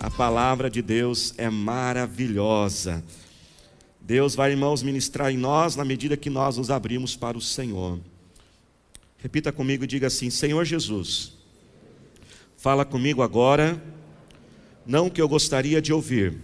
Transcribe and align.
A 0.00 0.10
palavra 0.10 0.70
de 0.70 0.80
Deus 0.80 1.34
é 1.36 1.50
maravilhosa. 1.50 3.04
Deus 4.00 4.34
vai, 4.34 4.50
irmãos, 4.50 4.82
ministrar 4.82 5.30
em 5.30 5.36
nós 5.36 5.76
na 5.76 5.84
medida 5.84 6.16
que 6.16 6.30
nós 6.30 6.56
nos 6.56 6.70
abrimos 6.70 7.14
para 7.14 7.36
o 7.36 7.40
Senhor. 7.40 8.00
Repita 9.18 9.52
comigo 9.52 9.84
e 9.84 9.86
diga 9.86 10.06
assim: 10.06 10.30
Senhor 10.30 10.64
Jesus, 10.64 11.34
fala 12.56 12.82
comigo 12.86 13.20
agora, 13.20 13.80
não 14.86 15.08
o 15.08 15.10
que 15.10 15.20
eu 15.20 15.28
gostaria 15.28 15.82
de 15.82 15.92
ouvir, 15.92 16.34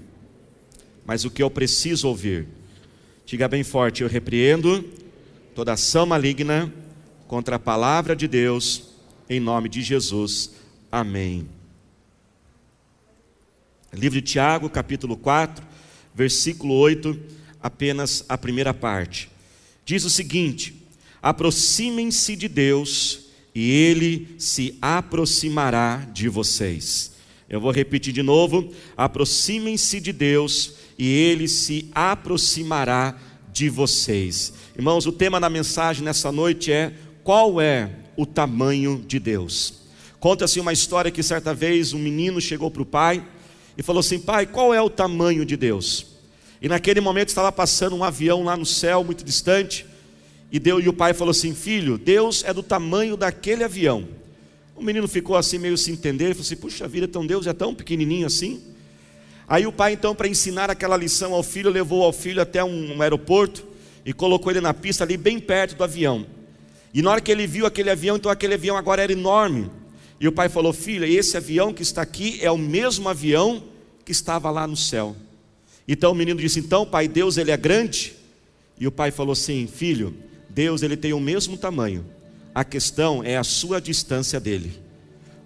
mas 1.07 1.25
o 1.25 1.31
que 1.31 1.43
eu 1.43 1.51
preciso 1.51 2.09
ouvir. 2.09 2.47
Diga 3.25 3.49
bem 3.49 3.65
forte: 3.65 4.03
eu 4.03 4.09
repreendo 4.09 4.85
toda 5.55 5.73
ação 5.73 6.05
maligna 6.05 6.71
contra 7.27 7.57
a 7.57 7.59
palavra 7.59 8.15
de 8.15 8.29
Deus, 8.29 8.91
em 9.31 9.41
nome 9.41 9.71
de 9.71 9.81
Jesus. 9.81 10.53
Amém. 10.93 11.49
Livro 13.97 14.21
de 14.21 14.27
Tiago, 14.27 14.69
capítulo 14.69 15.17
4, 15.17 15.65
versículo 16.15 16.75
8, 16.75 17.19
apenas 17.63 18.27
a 18.29 18.37
primeira 18.37 18.75
parte. 18.75 19.31
Diz 19.87 20.05
o 20.05 20.11
seguinte: 20.11 20.87
aproximem-se 21.23 22.37
de 22.37 22.47
Deus 22.47 23.21
e 23.55 23.71
Ele 23.71 24.35
se 24.39 24.77
aproximará 24.83 26.07
de 26.13 26.29
vocês. 26.29 27.13
Eu 27.49 27.59
vou 27.59 27.71
repetir 27.71 28.13
de 28.13 28.23
novo: 28.23 28.71
aproximem-se 28.95 29.99
de 29.99 30.13
Deus 30.13 30.75
e 30.99 31.09
Ele 31.09 31.49
se 31.49 31.89
aproximará 31.95 33.19
de 33.51 33.71
vocês. 33.71 34.53
Irmãos, 34.77 35.07
o 35.07 35.13
tema 35.13 35.41
da 35.41 35.49
mensagem 35.49 36.05
nessa 36.05 36.31
noite 36.31 36.71
é: 36.71 36.93
qual 37.25 37.59
é 37.63 37.91
o 38.15 38.27
tamanho 38.27 39.03
de 39.09 39.19
Deus? 39.19 39.87
Conta-se 40.21 40.61
uma 40.61 40.73
história 40.75 41.11
que 41.11 41.23
certa 41.23 41.55
vez 41.55 41.95
um 41.95 41.99
menino 41.99 42.43
chegou 42.43 42.71
para 42.71 42.83
o 42.83 42.87
pai 42.87 43.25
e 43.77 43.83
falou 43.83 44.01
assim: 44.01 44.19
Pai, 44.19 44.47
qual 44.47 44.73
é 44.73 44.81
o 44.81 44.91
tamanho 44.91 45.45
de 45.45 45.57
Deus? 45.57 46.07
E 46.61 46.69
naquele 46.69 47.01
momento 47.01 47.29
estava 47.29 47.53
passando 47.53 47.95
um 47.97 48.05
avião 48.05 48.43
lá 48.45 48.57
no 48.57 48.67
céu, 48.67 49.05
muito 49.05 49.25
distante, 49.25 49.85
e 50.51 50.59
e 50.59 50.89
o 50.89 50.93
pai 50.93 51.13
falou 51.13 51.31
assim: 51.31 51.55
Filho, 51.55 51.99
Deus 51.99 52.45
é 52.45 52.53
do 52.53 52.63
tamanho 52.63 53.17
daquele 53.17 53.65
avião. 53.65 54.09
O 54.75 54.83
menino 54.83 55.09
ficou 55.09 55.37
assim 55.37 55.59
meio 55.59 55.77
sem 55.77 55.95
entender, 55.95 56.35
falou 56.35 56.43
assim: 56.43 56.57
Puxa 56.57 56.89
vida, 56.89 57.07
então 57.07 57.27
Deus 57.27 57.47
é 57.47 57.53
tão 57.53 57.75
pequenininho 57.75 58.27
assim? 58.27 58.63
Aí 59.49 59.67
o 59.67 59.73
pai, 59.73 59.93
então, 59.93 60.15
para 60.15 60.27
ensinar 60.27 60.71
aquela 60.71 60.97
lição 60.97 61.33
ao 61.33 61.43
filho, 61.43 61.71
levou 61.71 62.03
ao 62.03 62.13
filho 62.13 62.43
até 62.43 62.65
um, 62.65 62.97
um 62.97 63.03
aeroporto 63.03 63.65
e 64.05 64.13
colocou 64.13 64.51
ele 64.51 64.61
na 64.61 64.75
pista 64.75 65.05
ali 65.05 65.17
bem 65.17 65.39
perto 65.39 65.77
do 65.77 65.85
avião. 65.85 66.27
E 66.93 67.01
na 67.01 67.11
hora 67.11 67.21
que 67.21 67.31
ele 67.31 67.47
viu 67.47 67.67
aquele 67.67 67.91
avião, 67.91 68.17
então 68.17 68.31
aquele 68.31 68.55
avião 68.55 68.77
agora 68.77 69.03
era 69.03 69.13
enorme. 69.13 69.71
E 70.21 70.27
o 70.27 70.33
pai 70.33 70.49
falou: 70.49 70.73
Filha, 70.73 71.07
esse 71.07 71.37
avião 71.37 71.73
que 71.73 71.83
está 71.83 72.03
aqui 72.03 72.39
é 72.43 72.51
o 72.51 72.59
mesmo 72.59 73.09
avião 73.09 73.63
que 74.05 74.13
estava 74.13 74.51
lá 74.51 74.67
no 74.67 74.77
céu. 74.77 75.17
Então 75.87 76.13
o 76.13 76.15
menino 76.15 76.41
disse: 76.41 76.59
Então, 76.59 76.87
pai, 76.87 77.09
Deus 77.09 77.37
ele 77.37 77.51
é 77.51 77.57
grande? 77.57 78.15
E 78.79 78.87
o 78.87 78.93
pai 78.93 79.11
falou 79.11 79.33
assim: 79.33 79.67
Filho, 79.67 80.15
Deus 80.49 80.83
ele 80.83 80.97
tem 80.97 81.13
o 81.13 81.21
mesmo 81.21 81.57
tamanho. 81.57 82.05
A 82.55 82.65
questão 82.65 83.23
é 83.23 83.37
a 83.37 83.45
sua 83.45 83.81
distância 83.81 84.41
dele. 84.41 84.73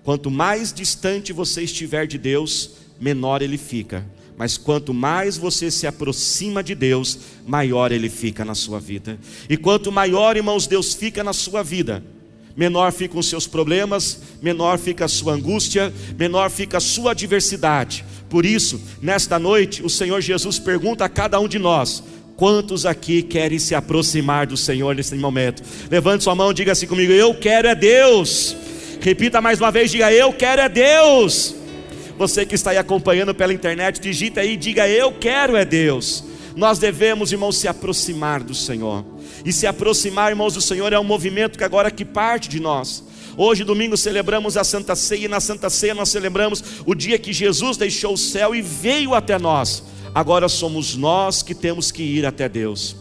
Quanto 0.04 0.30
mais 0.30 0.72
distante 0.72 1.32
você 1.32 1.62
estiver 1.62 2.06
de 2.06 2.16
Deus, 2.16 2.70
menor 3.00 3.42
ele 3.42 3.58
fica. 3.58 4.06
Mas 4.36 4.56
quanto 4.56 4.94
mais 4.94 5.36
você 5.36 5.70
se 5.70 5.86
aproxima 5.86 6.62
de 6.62 6.74
Deus, 6.74 7.18
maior 7.46 7.92
ele 7.92 8.08
fica 8.08 8.42
na 8.44 8.54
sua 8.54 8.80
vida. 8.80 9.18
E 9.48 9.56
quanto 9.56 9.92
maior, 9.92 10.36
irmãos, 10.36 10.66
Deus 10.66 10.94
fica 10.94 11.22
na 11.22 11.34
sua 11.34 11.62
vida, 11.62 12.02
menor 12.60 12.92
ficam 12.92 13.18
os 13.18 13.26
seus 13.26 13.46
problemas, 13.46 14.20
menor 14.42 14.78
fica 14.78 15.06
a 15.06 15.08
sua 15.08 15.32
angústia, 15.32 15.90
menor 16.18 16.50
fica 16.50 16.76
a 16.76 16.80
sua 16.80 17.12
adversidade. 17.12 18.04
Por 18.28 18.44
isso, 18.44 18.78
nesta 19.00 19.38
noite, 19.38 19.82
o 19.82 19.88
Senhor 19.88 20.20
Jesus 20.20 20.58
pergunta 20.58 21.02
a 21.02 21.08
cada 21.08 21.40
um 21.40 21.48
de 21.48 21.58
nós: 21.58 22.02
quantos 22.36 22.84
aqui 22.84 23.22
querem 23.22 23.58
se 23.58 23.74
aproximar 23.74 24.46
do 24.46 24.58
Senhor 24.58 24.94
nesse 24.94 25.14
momento? 25.14 25.62
Levante 25.90 26.22
sua 26.22 26.34
mão, 26.34 26.52
diga 26.52 26.72
assim 26.72 26.86
comigo: 26.86 27.10
eu 27.10 27.34
quero 27.34 27.66
é 27.66 27.74
Deus. 27.74 28.54
Repita 29.00 29.40
mais 29.40 29.58
uma 29.58 29.70
vez, 29.70 29.90
diga: 29.90 30.12
eu 30.12 30.30
quero 30.30 30.60
é 30.60 30.68
Deus. 30.68 31.54
Você 32.18 32.44
que 32.44 32.54
está 32.54 32.72
aí 32.72 32.76
acompanhando 32.76 33.34
pela 33.34 33.54
internet, 33.54 33.98
digita 33.98 34.42
aí, 34.42 34.54
diga: 34.54 34.86
eu 34.86 35.12
quero 35.12 35.56
é 35.56 35.64
Deus. 35.64 36.24
Nós 36.60 36.78
devemos, 36.78 37.32
irmãos, 37.32 37.56
se 37.56 37.66
aproximar 37.66 38.42
do 38.42 38.54
Senhor. 38.54 39.02
E 39.46 39.50
se 39.50 39.66
aproximar, 39.66 40.30
irmãos, 40.30 40.52
do 40.52 40.60
Senhor 40.60 40.92
é 40.92 41.00
um 41.00 41.04
movimento 41.04 41.56
que 41.56 41.64
agora 41.64 41.90
que 41.90 42.04
parte 42.04 42.50
de 42.50 42.60
nós. 42.60 43.02
Hoje, 43.34 43.64
domingo, 43.64 43.96
celebramos 43.96 44.58
a 44.58 44.62
Santa 44.62 44.94
Ceia, 44.94 45.24
e 45.24 45.28
na 45.28 45.40
Santa 45.40 45.70
Ceia 45.70 45.94
nós 45.94 46.10
celebramos 46.10 46.62
o 46.84 46.94
dia 46.94 47.18
que 47.18 47.32
Jesus 47.32 47.78
deixou 47.78 48.12
o 48.12 48.18
céu 48.18 48.54
e 48.54 48.60
veio 48.60 49.14
até 49.14 49.38
nós. 49.38 49.82
Agora 50.14 50.50
somos 50.50 50.94
nós 50.96 51.42
que 51.42 51.54
temos 51.54 51.90
que 51.90 52.02
ir 52.02 52.26
até 52.26 52.46
Deus. 52.46 52.94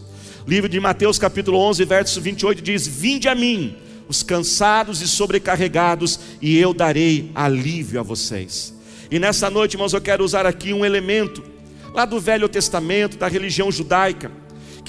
Livro 0.47 0.69
de 0.69 0.79
Mateus, 0.79 1.19
capítulo 1.19 1.57
11, 1.57 1.83
verso 1.83 2.21
28 2.21 2.61
diz: 2.61 2.87
Vinde 2.87 3.27
a 3.27 3.35
mim, 3.35 3.75
os 4.07 4.23
cansados 4.23 5.01
e 5.01 5.07
sobrecarregados, 5.07 6.17
e 6.41 6.57
eu 6.57 6.73
darei 6.73 7.29
alívio 7.35 7.99
a 7.99 8.03
vocês. 8.03 8.73
E 9.11 9.19
nessa 9.19 9.49
noite, 9.49 9.73
irmãos, 9.73 9.91
eu 9.91 9.99
quero 9.99 10.23
usar 10.23 10.45
aqui 10.45 10.71
um 10.71 10.85
elemento 10.85 11.58
lá 11.94 12.05
do 12.05 12.19
Velho 12.19 12.50
Testamento, 12.50 13.17
da 13.17 13.27
religião 13.27 13.72
judaica 13.72 14.31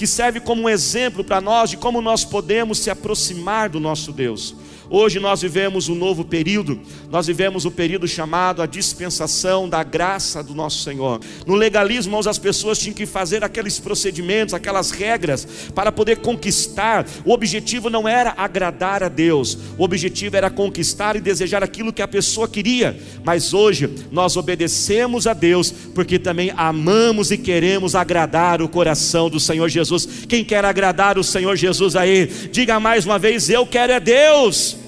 que 0.01 0.07
serve 0.07 0.39
como 0.39 0.63
um 0.63 0.69
exemplo 0.69 1.23
para 1.23 1.39
nós 1.39 1.69
de 1.69 1.77
como 1.77 2.01
nós 2.01 2.25
podemos 2.25 2.79
se 2.79 2.89
aproximar 2.89 3.69
do 3.69 3.79
nosso 3.79 4.11
Deus. 4.11 4.55
Hoje 4.93 5.21
nós 5.21 5.41
vivemos 5.41 5.87
um 5.87 5.95
novo 5.95 6.25
período, 6.25 6.77
nós 7.09 7.25
vivemos 7.25 7.63
o 7.63 7.71
período 7.71 8.05
chamado 8.09 8.61
a 8.61 8.65
dispensação 8.65 9.69
da 9.69 9.83
graça 9.83 10.43
do 10.43 10.53
nosso 10.53 10.83
Senhor. 10.83 11.21
No 11.47 11.55
legalismo, 11.55 12.19
as 12.19 12.37
pessoas 12.37 12.77
tinham 12.77 12.93
que 12.93 13.05
fazer 13.05 13.41
aqueles 13.41 13.79
procedimentos, 13.79 14.53
aquelas 14.53 14.91
regras 14.91 15.47
para 15.73 15.93
poder 15.93 16.17
conquistar. 16.17 17.07
O 17.23 17.31
objetivo 17.31 17.89
não 17.89 18.05
era 18.05 18.33
agradar 18.35 19.01
a 19.01 19.07
Deus, 19.07 19.57
o 19.77 19.83
objetivo 19.85 20.35
era 20.35 20.49
conquistar 20.49 21.15
e 21.15 21.21
desejar 21.21 21.63
aquilo 21.63 21.93
que 21.93 22.01
a 22.01 22.07
pessoa 22.07 22.45
queria. 22.45 22.99
Mas 23.23 23.53
hoje 23.53 23.89
nós 24.11 24.35
obedecemos 24.35 25.25
a 25.25 25.31
Deus 25.31 25.71
porque 25.71 26.19
também 26.19 26.51
amamos 26.57 27.31
e 27.31 27.37
queremos 27.37 27.95
agradar 27.95 28.61
o 28.61 28.67
coração 28.67 29.29
do 29.29 29.39
Senhor 29.39 29.69
Jesus. 29.69 30.05
Quem 30.27 30.43
quer 30.43 30.65
agradar 30.65 31.17
o 31.17 31.23
Senhor 31.23 31.55
Jesus 31.55 31.95
aí, 31.95 32.25
diga 32.51 32.77
mais 32.77 33.05
uma 33.05 33.17
vez: 33.17 33.49
Eu 33.49 33.65
quero 33.65 33.93
é 33.93 33.99
Deus. 34.01 34.80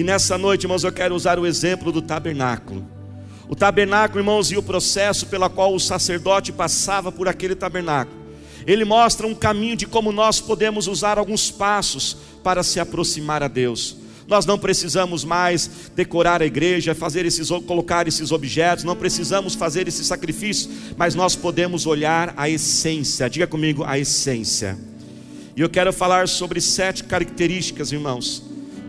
E 0.00 0.02
nessa 0.02 0.38
noite, 0.38 0.62
irmãos, 0.62 0.82
eu 0.82 0.90
quero 0.90 1.14
usar 1.14 1.38
o 1.38 1.46
exemplo 1.46 1.92
do 1.92 2.00
tabernáculo. 2.00 2.88
O 3.46 3.54
tabernáculo, 3.54 4.18
irmãos, 4.18 4.50
e 4.50 4.56
o 4.56 4.62
processo 4.62 5.26
pela 5.26 5.50
qual 5.50 5.74
o 5.74 5.78
sacerdote 5.78 6.52
passava 6.52 7.12
por 7.12 7.28
aquele 7.28 7.54
tabernáculo. 7.54 8.16
Ele 8.66 8.82
mostra 8.82 9.26
um 9.26 9.34
caminho 9.34 9.76
de 9.76 9.86
como 9.86 10.10
nós 10.10 10.40
podemos 10.40 10.86
usar 10.86 11.18
alguns 11.18 11.50
passos 11.50 12.16
para 12.42 12.62
se 12.62 12.80
aproximar 12.80 13.42
a 13.42 13.46
Deus. 13.46 13.94
Nós 14.26 14.46
não 14.46 14.58
precisamos 14.58 15.22
mais 15.22 15.90
decorar 15.94 16.40
a 16.40 16.46
igreja, 16.46 16.94
fazer 16.94 17.26
esses, 17.26 17.50
colocar 17.66 18.08
esses 18.08 18.32
objetos, 18.32 18.84
não 18.84 18.96
precisamos 18.96 19.54
fazer 19.54 19.86
esse 19.86 20.02
sacrifício, 20.02 20.70
mas 20.96 21.14
nós 21.14 21.36
podemos 21.36 21.84
olhar 21.84 22.32
a 22.38 22.48
essência. 22.48 23.28
Diga 23.28 23.46
comigo 23.46 23.84
a 23.84 23.98
essência. 23.98 24.78
E 25.54 25.60
eu 25.60 25.68
quero 25.68 25.92
falar 25.92 26.26
sobre 26.26 26.58
sete 26.58 27.04
características, 27.04 27.92
irmãos, 27.92 28.42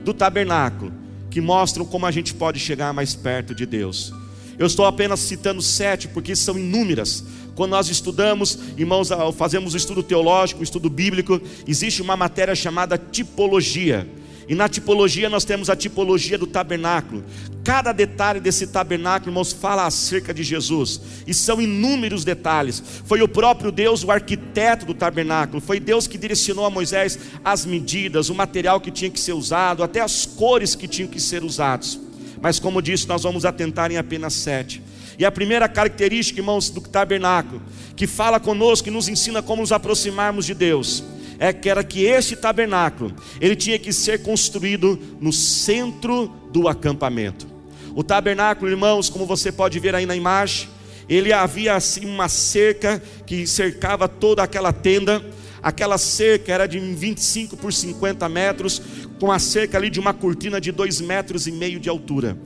do 0.06 0.14
tabernáculo 0.14 1.01
que 1.32 1.42
mostram 1.42 1.86
como 1.86 2.06
a 2.06 2.12
gente 2.12 2.34
pode 2.34 2.60
chegar 2.60 2.94
mais 2.94 3.16
perto 3.16 3.56
de 3.56 3.66
Deus. 3.66 4.14
Eu 4.60 4.68
estou 4.68 4.86
apenas 4.86 5.22
citando 5.22 5.62
sete, 5.62 6.08
porque 6.08 6.36
são 6.36 6.60
inúmeras. 6.60 7.24
Quando 7.56 7.72
nós 7.72 7.90
estudamos, 7.90 8.60
irmãos, 8.78 9.10
fazemos 9.36 9.74
o 9.74 9.78
estudo 9.78 10.04
teológico, 10.04 10.60
o 10.60 10.64
estudo 10.64 10.90
bíblico, 10.90 11.42
existe 11.66 12.02
uma 12.02 12.16
matéria 12.16 12.54
chamada 12.54 12.98
tipologia. 12.98 14.08
E 14.48 14.56
na 14.56 14.68
tipologia 14.68 15.30
nós 15.30 15.46
temos 15.46 15.70
a 15.70 15.76
tipologia 15.76 16.38
do 16.38 16.48
tabernáculo. 16.48 17.24
Cada 17.64 17.92
detalhe 17.92 18.40
desse 18.40 18.68
tabernáculo, 18.68 19.32
irmãos, 19.32 19.54
fala 19.54 19.86
acerca 19.86 20.34
de 20.34 20.44
Jesus. 20.44 21.00
E 21.28 21.34
são 21.34 21.62
inúmeros 21.62 22.24
detalhes. 22.24 22.82
Foi 23.06 23.22
o 23.22 23.28
próprio 23.28 23.72
Deus 23.72 24.04
o 24.04 24.12
arquiteto 24.12 24.86
do 24.86 24.94
tabernáculo. 24.94 25.62
Foi 25.62 25.80
Deus 25.80 26.08
que 26.08 26.18
direcionou 26.18 26.66
a 26.66 26.70
Moisés 26.70 27.20
as 27.44 27.66
medidas, 27.66 28.30
o 28.30 28.36
material 28.36 28.82
que 28.82 28.92
tinha 28.92 29.12
que 29.12 29.20
ser 29.20 29.34
usado, 29.34 29.84
até 29.84 30.02
as 30.02 30.26
cores 30.26 30.76
que 30.76 30.88
tinham 30.88 31.10
que 31.10 31.20
ser 31.20 31.44
usados. 31.44 32.00
Mas 32.42 32.60
como 32.60 32.82
disse, 32.82 33.08
nós 33.08 33.24
vamos 33.24 33.46
atentar 33.46 33.92
em 33.92 33.98
apenas 33.98 34.34
sete. 34.34 34.82
E 35.20 35.24
a 35.24 35.32
primeira 35.32 35.70
característica, 35.70 36.40
irmãos, 36.40 36.72
do 36.72 36.82
tabernáculo, 36.82 37.62
que 37.96 38.08
fala 38.08 38.40
conosco 38.40 38.88
e 38.88 38.92
nos 38.92 39.08
ensina 39.08 39.42
como 39.42 39.62
nos 39.62 39.72
aproximarmos 39.72 40.48
de 40.48 40.56
Deus, 40.56 41.04
é 41.42 41.52
que 41.52 41.68
era 41.68 41.84
que 41.84 42.04
este 42.04 42.36
tabernáculo, 42.36 43.16
ele 43.42 43.56
tinha 43.56 43.80
que 43.80 43.92
ser 43.92 44.22
construído 44.22 45.00
no 45.20 45.34
centro 45.34 46.32
do 46.52 46.68
acampamento. 46.68 47.48
O 47.96 48.04
tabernáculo, 48.04 48.70
irmãos, 48.70 49.10
como 49.10 49.26
você 49.26 49.52
pode 49.52 49.80
ver 49.80 49.96
aí 49.96 50.06
na 50.06 50.16
imagem, 50.16 50.70
ele 51.10 51.34
havia 51.34 51.74
assim 51.74 52.06
uma 52.06 52.30
cerca 52.30 53.02
que 53.26 53.48
cercava 53.48 54.08
toda 54.08 54.44
aquela 54.44 54.72
tenda. 54.72 55.20
Aquela 55.64 55.98
cerca 55.98 56.54
era 56.54 56.68
de 56.68 56.78
25 56.78 57.58
por 57.58 57.74
50 57.74 58.30
metros, 58.30 58.80
com 59.20 59.32
a 59.32 59.40
cerca 59.40 59.80
ali 59.80 59.90
de 59.90 60.00
uma 60.00 60.14
cortina 60.14 60.62
de 60.62 60.72
2 60.72 61.02
metros 61.02 61.48
e 61.48 61.52
meio 61.52 61.80
de 61.80 61.90
altura. 61.90 62.38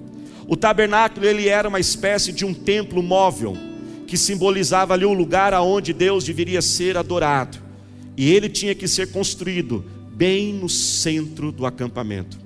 O 0.48 0.56
tabernáculo 0.56 1.26
ele 1.26 1.50
era 1.50 1.68
uma 1.68 1.82
espécie 1.82 2.32
de 2.32 2.46
um 2.46 2.54
templo 2.54 3.04
móvel 3.04 3.58
que 4.08 4.16
simbolizava 4.16 4.94
ali 4.94 5.04
o 5.04 5.12
lugar 5.12 5.54
aonde 5.54 5.92
Deus 5.92 6.24
deveria 6.24 6.62
ser 6.62 6.96
adorado. 6.96 7.65
E 8.18 8.32
ele 8.32 8.50
tinha 8.50 8.74
que 8.74 8.88
ser 8.88 9.12
construído 9.12 9.84
bem 10.12 10.54
no 10.54 10.70
centro 10.70 11.52
do 11.52 11.66
acampamento. 11.66 12.46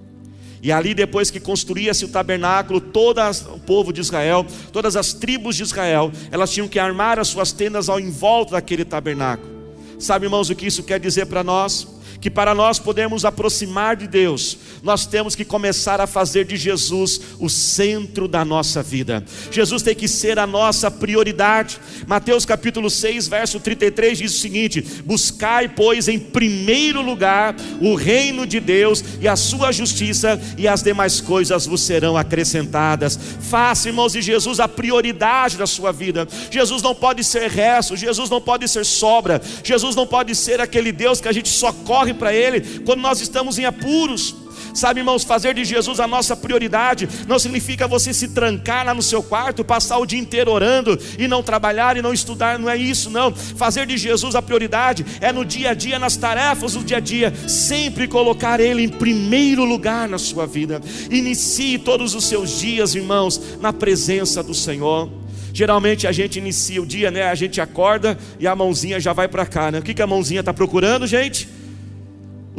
E 0.61 0.71
ali, 0.71 0.93
depois 0.93 1.31
que 1.31 1.39
construía-se 1.39 2.03
o 2.03 2.09
tabernáculo, 2.09 2.81
todo 2.81 3.21
o 3.53 3.59
povo 3.59 3.93
de 3.93 4.01
Israel, 4.01 4.45
todas 4.73 4.95
as 4.95 5.13
tribos 5.13 5.55
de 5.55 5.63
Israel, 5.63 6.11
elas 6.31 6.51
tinham 6.51 6.67
que 6.67 6.77
armar 6.77 7.17
as 7.17 7.29
suas 7.29 7.51
tendas 7.51 7.87
ao 7.87 7.99
em 7.99 8.09
volta 8.09 8.51
daquele 8.51 8.83
tabernáculo. 8.83 9.49
Sabe, 9.97 10.25
irmãos, 10.25 10.49
o 10.49 10.55
que 10.55 10.67
isso 10.67 10.83
quer 10.83 10.99
dizer 10.99 11.27
para 11.27 11.43
nós? 11.43 11.98
Que 12.21 12.29
para 12.29 12.53
nós 12.53 12.79
podermos 12.79 13.23
aproximar 13.23 13.95
de 13.95 14.07
Deus, 14.07 14.57
nós 14.83 15.05
temos 15.05 15.35
que 15.35 15.45
começar 15.45 16.01
a 16.01 16.07
fazer 16.07 16.45
de 16.45 16.57
Jesus 16.57 17.21
o 17.39 17.49
centro 17.49 18.27
da 18.27 18.43
nossa 18.43 18.83
vida. 18.83 19.23
Jesus 19.51 19.81
tem 19.81 19.95
que 19.95 20.07
ser 20.07 20.37
a 20.37 20.45
nossa 20.45 20.91
prioridade. 20.91 21.79
Mateus 22.07 22.45
capítulo 22.45 22.89
6, 22.89 23.27
verso 23.27 23.59
33 23.59 24.17
diz 24.17 24.35
o 24.35 24.39
seguinte: 24.39 24.81
Buscai, 25.05 25.69
pois, 25.69 26.07
em 26.07 26.19
primeiro 26.19 27.01
lugar 27.01 27.55
o 27.81 27.95
reino 27.95 28.45
de 28.45 28.59
Deus 28.59 29.03
e 29.21 29.27
a 29.27 29.35
sua 29.35 29.71
justiça, 29.71 30.39
e 30.57 30.67
as 30.67 30.83
demais 30.83 31.21
coisas 31.21 31.65
vos 31.65 31.81
serão 31.81 32.17
acrescentadas. 32.17 33.17
Faça, 33.41 33.87
irmãos, 33.87 34.13
de 34.13 34.21
Jesus 34.21 34.59
a 34.59 34.67
prioridade 34.67 35.57
da 35.57 35.67
sua 35.67 35.91
vida. 35.91 36.27
Jesus 36.51 36.81
não 36.81 36.93
pode 36.93 37.23
ser 37.23 37.49
resto, 37.49 37.95
Jesus 37.95 38.29
não 38.29 38.41
pode 38.41 38.67
ser 38.67 38.85
sobra, 38.85 39.41
Jesus 39.63 39.95
não 39.95 40.05
pode 40.05 40.35
ser 40.35 40.59
aquele 40.59 40.91
Deus 40.91 41.21
que 41.21 41.27
a 41.27 41.31
gente 41.31 41.49
só 41.49 41.71
corre 41.71 42.08
corre 42.09 42.13
para 42.13 42.33
Ele 42.33 42.81
quando 42.85 43.01
nós 43.01 43.21
estamos 43.21 43.57
em 43.57 43.65
apuros. 43.65 44.35
Sabe, 44.73 44.99
irmãos, 44.99 45.23
fazer 45.23 45.55
de 45.55 45.65
Jesus 45.65 45.99
a 45.99 46.07
nossa 46.07 46.35
prioridade 46.35 47.09
não 47.27 47.39
significa 47.39 47.87
você 47.87 48.13
se 48.13 48.29
trancar 48.29 48.85
lá 48.85 48.93
no 48.93 49.01
seu 49.01 49.23
quarto, 49.23 49.63
passar 49.63 49.97
o 49.97 50.05
dia 50.05 50.19
inteiro 50.19 50.51
orando 50.51 50.97
e 51.17 51.27
não 51.27 51.41
trabalhar 51.41 51.97
e 51.97 52.03
não 52.03 52.13
estudar, 52.13 52.59
não 52.59 52.69
é 52.69 52.77
isso, 52.77 53.09
não. 53.09 53.33
Fazer 53.33 53.87
de 53.87 53.97
Jesus 53.97 54.35
a 54.35 54.41
prioridade 54.41 55.03
é 55.21 55.31
no 55.31 55.43
dia 55.43 55.71
a 55.71 55.73
dia, 55.73 55.97
nas 55.97 56.15
tarefas 56.15 56.73
do 56.73 56.83
dia 56.83 56.97
a 56.97 56.99
dia, 56.99 57.33
sempre 57.47 58.07
colocar 58.07 58.59
Ele 58.59 58.83
em 58.83 58.89
primeiro 58.89 59.65
lugar 59.65 60.07
na 60.07 60.19
sua 60.19 60.45
vida. 60.45 60.79
Inicie 61.09 61.79
todos 61.79 62.13
os 62.13 62.25
seus 62.25 62.59
dias, 62.59 62.93
irmãos, 62.93 63.41
na 63.59 63.73
presença 63.73 64.43
do 64.43 64.53
Senhor. 64.53 65.09
Geralmente 65.51 66.05
a 66.05 66.11
gente 66.11 66.37
inicia 66.37 66.81
o 66.81 66.85
dia, 66.85 67.09
né? 67.09 67.23
A 67.23 67.35
gente 67.35 67.59
acorda 67.59 68.17
e 68.39 68.47
a 68.47 68.55
mãozinha 68.55 68.99
já 68.99 69.13
vai 69.13 69.27
para 69.27 69.47
cá, 69.47 69.71
né? 69.71 69.79
O 69.79 69.81
que, 69.81 69.95
que 69.95 70.01
a 70.01 70.07
mãozinha 70.07 70.41
está 70.41 70.53
procurando, 70.53 71.07
gente? 71.07 71.58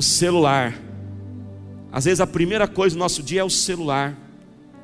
O 0.00 0.02
celular. 0.02 0.74
Às 1.92 2.06
vezes 2.06 2.22
a 2.22 2.26
primeira 2.26 2.66
coisa 2.66 2.96
do 2.96 2.98
nosso 2.98 3.22
dia 3.22 3.42
é 3.42 3.44
o 3.44 3.50
celular. 3.50 4.16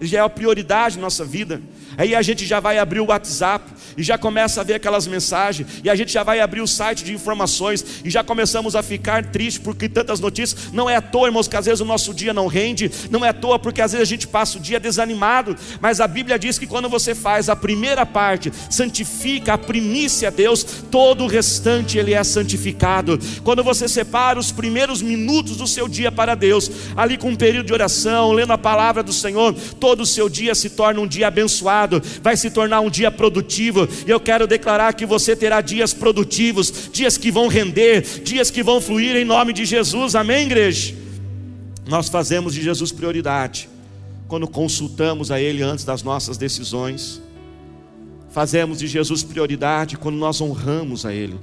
Ele 0.01 0.09
já 0.09 0.19
é 0.19 0.21
a 0.21 0.29
prioridade 0.29 0.97
na 0.97 1.03
nossa 1.03 1.25
vida. 1.25 1.61
Aí 1.97 2.15
a 2.15 2.21
gente 2.21 2.45
já 2.45 2.61
vai 2.61 2.79
abrir 2.79 3.01
o 3.01 3.07
WhatsApp 3.07 3.65
e 3.97 4.03
já 4.03 4.19
começa 4.19 4.61
a 4.61 4.65
ver 4.65 4.75
aquelas 4.75 5.07
mensagens, 5.07 5.67
e 5.83 5.89
a 5.89 5.95
gente 5.95 6.13
já 6.13 6.23
vai 6.23 6.41
abrir 6.41 6.61
o 6.61 6.67
site 6.67 7.03
de 7.03 7.15
informações 7.15 8.03
e 8.05 8.11
já 8.11 8.23
começamos 8.23 8.77
a 8.77 8.83
ficar 8.83 9.25
triste 9.25 9.61
porque 9.61 9.89
tantas 9.89 10.21
notícias. 10.21 10.71
Não 10.73 10.91
é 10.91 10.97
à 10.97 11.01
toa, 11.01 11.29
irmãos, 11.29 11.49
que 11.49 11.57
às 11.57 11.65
vezes 11.65 11.81
o 11.81 11.85
nosso 11.87 12.13
dia 12.13 12.35
não 12.35 12.47
rende, 12.47 12.91
não 13.11 13.25
é 13.25 13.31
à 13.31 13.33
toa 13.33 13.59
porque 13.59 13.81
às 13.81 13.93
vezes 13.93 14.07
a 14.07 14.11
gente 14.11 14.29
passa 14.29 14.59
o 14.59 14.61
dia 14.61 14.79
desanimado, 14.79 15.57
mas 15.81 16.01
a 16.01 16.07
Bíblia 16.07 16.39
diz 16.39 16.59
que 16.59 16.67
quando 16.67 16.91
você 16.91 17.15
faz 17.15 17.49
a 17.49 17.57
primeira 17.57 18.05
parte, 18.05 18.53
santifica 18.69 19.55
a 19.55 19.59
primícia 19.59 20.29
a 20.29 20.31
Deus, 20.31 20.63
todo 20.91 21.25
o 21.25 21.27
restante 21.27 21.97
ele 21.97 22.13
é 22.13 22.23
santificado. 22.23 23.19
Quando 23.43 23.65
você 23.65 23.89
separa 23.89 24.39
os 24.39 24.53
primeiros 24.53 25.01
minutos 25.01 25.57
do 25.57 25.67
seu 25.67 25.89
dia 25.89 26.13
para 26.13 26.35
Deus, 26.35 26.71
ali 26.95 27.17
com 27.17 27.31
um 27.31 27.37
período 27.37 27.67
de 27.67 27.73
oração, 27.73 28.33
lendo 28.33 28.53
a 28.53 28.59
palavra 28.59 29.03
do 29.03 29.13
Senhor, 29.13 29.55
todo 29.81 29.86
o 29.95 30.07
seu 30.07 30.29
dia 30.29 30.55
se 30.55 30.71
torna 30.71 31.01
um 31.01 31.07
dia 31.07 31.29
abençoado, 31.29 32.03
vai 32.23 32.37
se 32.37 32.51
tornar 32.51 32.81
um 32.81 32.91
dia 32.91 33.11
produtivo. 33.11 33.89
E 34.07 34.11
eu 34.11 34.19
quero 34.21 34.47
declarar 34.47 34.93
que 34.95 35.07
você 35.07 35.37
terá 35.37 35.61
dias 35.61 35.93
produtivos, 35.95 36.91
dias 36.93 37.17
que 37.17 37.31
vão 37.31 37.49
render, 37.49 38.03
dias 38.23 38.51
que 38.51 38.63
vão 38.63 38.81
fluir 38.81 39.17
em 39.17 39.25
nome 39.25 39.53
de 39.53 39.65
Jesus. 39.65 40.15
Amém, 40.15 40.47
igreja? 40.47 40.95
Nós 41.87 42.09
fazemos 42.09 42.55
de 42.55 42.63
Jesus 42.63 42.91
prioridade 42.91 43.69
quando 44.27 44.49
consultamos 44.49 45.31
a 45.31 45.41
Ele 45.41 45.63
antes 45.63 45.85
das 45.85 46.03
nossas 46.03 46.37
decisões. 46.37 47.23
Fazemos 48.31 48.79
de 48.79 48.87
Jesus 48.87 49.23
prioridade 49.23 49.97
quando 49.97 50.17
nós 50.17 50.41
honramos 50.41 51.07
a 51.07 51.15
Ele, 51.15 51.39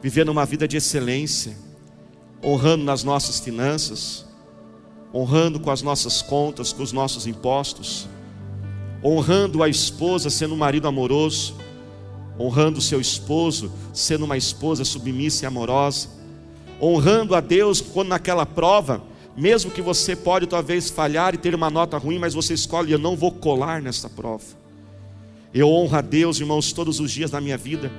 vivendo 0.00 0.30
uma 0.30 0.46
vida 0.46 0.66
de 0.68 0.76
excelência, 0.76 1.56
honrando 2.42 2.84
nas 2.84 3.04
nossas 3.04 3.40
finanças 3.40 4.31
honrando 5.14 5.60
com 5.60 5.70
as 5.70 5.82
nossas 5.82 6.22
contas, 6.22 6.72
com 6.72 6.82
os 6.82 6.92
nossos 6.92 7.26
impostos, 7.26 8.08
honrando 9.04 9.62
a 9.62 9.68
esposa 9.68 10.30
sendo 10.30 10.54
um 10.54 10.58
marido 10.58 10.88
amoroso, 10.88 11.54
honrando 12.38 12.78
o 12.78 12.82
seu 12.82 13.00
esposo 13.00 13.70
sendo 13.92 14.24
uma 14.24 14.36
esposa 14.36 14.84
submissa 14.84 15.44
e 15.44 15.46
amorosa, 15.46 16.08
honrando 16.80 17.34
a 17.34 17.40
Deus 17.40 17.80
quando 17.80 18.08
naquela 18.08 18.46
prova, 18.46 19.02
mesmo 19.36 19.70
que 19.70 19.82
você 19.82 20.16
pode 20.16 20.46
talvez 20.46 20.90
falhar 20.90 21.34
e 21.34 21.38
ter 21.38 21.54
uma 21.54 21.70
nota 21.70 21.98
ruim, 21.98 22.18
mas 22.18 22.34
você 22.34 22.54
escolhe, 22.54 22.92
eu 22.92 22.98
não 22.98 23.16
vou 23.16 23.32
colar 23.32 23.80
nessa 23.82 24.08
prova. 24.08 24.44
Eu 25.54 25.68
honro 25.68 25.96
a 25.96 26.00
Deus, 26.00 26.40
irmãos, 26.40 26.72
todos 26.72 26.98
os 26.98 27.10
dias 27.10 27.30
na 27.30 27.40
minha 27.40 27.58
vida. 27.58 27.92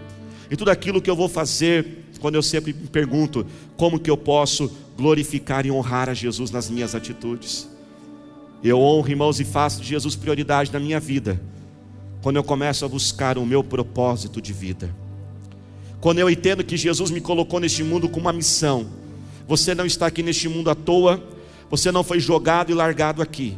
E 0.50 0.56
tudo 0.56 0.69
aquilo 0.69 1.01
que 1.01 1.09
eu 1.09 1.16
vou 1.16 1.30
fazer, 1.30 2.02
quando 2.23 2.35
eu 2.35 2.41
sempre 2.41 2.71
me 2.71 2.87
pergunto, 2.87 3.45
como 3.75 3.99
que 3.99 4.09
eu 4.09 4.15
posso 4.15 4.71
glorificar 4.95 5.65
e 5.65 5.71
honrar 5.71 6.07
a 6.07 6.13
Jesus 6.13 6.51
nas 6.51 6.69
minhas 6.69 6.95
atitudes. 6.95 7.67
Eu 8.63 8.79
honro, 8.79 9.09
irmãos, 9.09 9.41
e 9.41 9.43
faço 9.43 9.81
de 9.81 9.89
Jesus 9.89 10.15
prioridade 10.15 10.71
na 10.71 10.79
minha 10.79 11.01
vida, 11.01 11.37
quando 12.21 12.37
eu 12.37 12.43
começo 12.45 12.85
a 12.85 12.87
buscar 12.87 13.37
o 13.37 13.45
meu 13.45 13.61
propósito 13.61 14.41
de 14.41 14.53
vida. 14.53 14.89
Quando 15.99 16.19
eu 16.19 16.29
entendo 16.29 16.63
que 16.63 16.77
Jesus 16.77 17.11
me 17.11 17.19
colocou 17.19 17.59
neste 17.59 17.83
mundo 17.83 18.07
com 18.07 18.21
uma 18.21 18.31
missão. 18.31 18.87
Você 19.45 19.75
não 19.75 19.85
está 19.85 20.05
aqui 20.05 20.23
neste 20.23 20.47
mundo 20.47 20.69
à 20.69 20.75
toa, 20.75 21.21
você 21.69 21.91
não 21.91 22.05
foi 22.05 22.21
jogado 22.21 22.71
e 22.71 22.73
largado 22.73 23.21
aqui. 23.21 23.57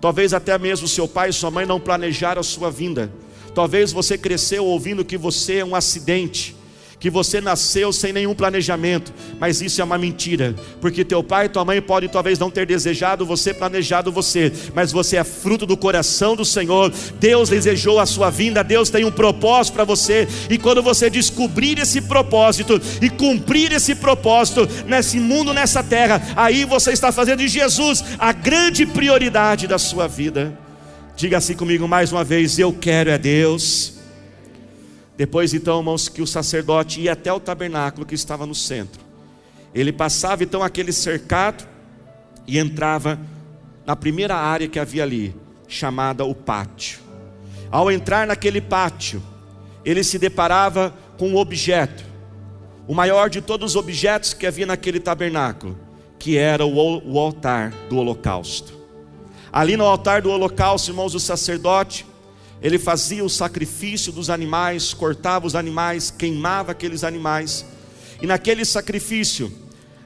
Talvez 0.00 0.34
até 0.34 0.58
mesmo 0.58 0.88
seu 0.88 1.06
pai 1.06 1.28
e 1.28 1.32
sua 1.32 1.52
mãe 1.52 1.64
não 1.64 1.78
planejaram 1.78 2.40
a 2.40 2.42
sua 2.42 2.72
vinda. 2.72 3.08
Talvez 3.54 3.92
você 3.92 4.18
cresceu 4.18 4.64
ouvindo 4.64 5.04
que 5.04 5.16
você 5.16 5.58
é 5.58 5.64
um 5.64 5.76
acidente 5.76 6.58
que 7.00 7.08
você 7.08 7.40
nasceu 7.40 7.92
sem 7.94 8.12
nenhum 8.12 8.34
planejamento, 8.34 9.12
mas 9.40 9.62
isso 9.62 9.80
é 9.80 9.84
uma 9.84 9.96
mentira, 9.96 10.54
porque 10.82 11.02
teu 11.02 11.24
pai 11.24 11.46
e 11.46 11.48
tua 11.48 11.64
mãe 11.64 11.80
podem 11.80 12.10
talvez 12.10 12.38
não 12.38 12.50
ter 12.50 12.66
desejado 12.66 13.24
você, 13.24 13.54
planejado 13.54 14.12
você, 14.12 14.52
mas 14.74 14.92
você 14.92 15.16
é 15.16 15.24
fruto 15.24 15.64
do 15.64 15.78
coração 15.78 16.36
do 16.36 16.44
Senhor. 16.44 16.92
Deus 17.18 17.48
desejou 17.48 17.98
a 17.98 18.04
sua 18.04 18.28
vinda, 18.28 18.62
Deus 18.62 18.90
tem 18.90 19.06
um 19.06 19.10
propósito 19.10 19.74
para 19.74 19.84
você, 19.84 20.28
e 20.50 20.58
quando 20.58 20.82
você 20.82 21.08
descobrir 21.08 21.78
esse 21.78 22.02
propósito 22.02 22.78
e 23.00 23.08
cumprir 23.08 23.72
esse 23.72 23.94
propósito 23.94 24.68
nesse 24.86 25.18
mundo, 25.18 25.54
nessa 25.54 25.82
terra, 25.82 26.20
aí 26.36 26.66
você 26.66 26.92
está 26.92 27.10
fazendo 27.10 27.38
de 27.38 27.48
Jesus 27.48 28.04
a 28.18 28.32
grande 28.32 28.84
prioridade 28.84 29.66
da 29.66 29.78
sua 29.78 30.06
vida. 30.06 30.52
Diga 31.16 31.38
assim 31.38 31.54
comigo 31.54 31.88
mais 31.88 32.12
uma 32.12 32.22
vez: 32.22 32.58
eu 32.58 32.72
quero 32.74 33.08
é 33.08 33.16
Deus 33.16 33.99
depois, 35.20 35.52
então, 35.52 35.80
irmãos, 35.80 36.08
que 36.08 36.22
o 36.22 36.26
sacerdote 36.26 37.02
ia 37.02 37.12
até 37.12 37.30
o 37.30 37.38
tabernáculo 37.38 38.06
que 38.06 38.14
estava 38.14 38.46
no 38.46 38.54
centro. 38.54 39.02
Ele 39.74 39.92
passava 39.92 40.42
então 40.42 40.62
aquele 40.62 40.94
cercado 40.94 41.68
e 42.46 42.58
entrava 42.58 43.20
na 43.84 43.94
primeira 43.94 44.34
área 44.34 44.66
que 44.66 44.78
havia 44.78 45.02
ali, 45.02 45.36
chamada 45.68 46.24
o 46.24 46.34
pátio. 46.34 47.00
Ao 47.70 47.92
entrar 47.92 48.26
naquele 48.26 48.62
pátio, 48.62 49.22
ele 49.84 50.02
se 50.02 50.18
deparava 50.18 50.94
com 51.18 51.28
um 51.28 51.36
objeto, 51.36 52.02
o 52.88 52.94
maior 52.94 53.28
de 53.28 53.42
todos 53.42 53.72
os 53.72 53.76
objetos 53.76 54.32
que 54.32 54.46
havia 54.46 54.64
naquele 54.64 55.00
tabernáculo, 55.00 55.78
que 56.18 56.38
era 56.38 56.64
o, 56.64 57.18
altar 57.18 57.74
do 57.90 57.98
holocausto. 57.98 58.72
Ali 59.52 59.76
no 59.76 59.84
altar 59.84 60.22
do 60.22 60.30
holocausto, 60.30 60.90
irmãos, 60.90 61.14
o 61.14 61.20
sacerdote 61.20 62.06
ele 62.62 62.78
fazia 62.78 63.24
o 63.24 63.30
sacrifício 63.30 64.12
dos 64.12 64.28
animais, 64.28 64.92
cortava 64.92 65.46
os 65.46 65.54
animais, 65.54 66.10
queimava 66.10 66.72
aqueles 66.72 67.04
animais, 67.04 67.64
e 68.20 68.26
naquele 68.26 68.64
sacrifício, 68.64 69.50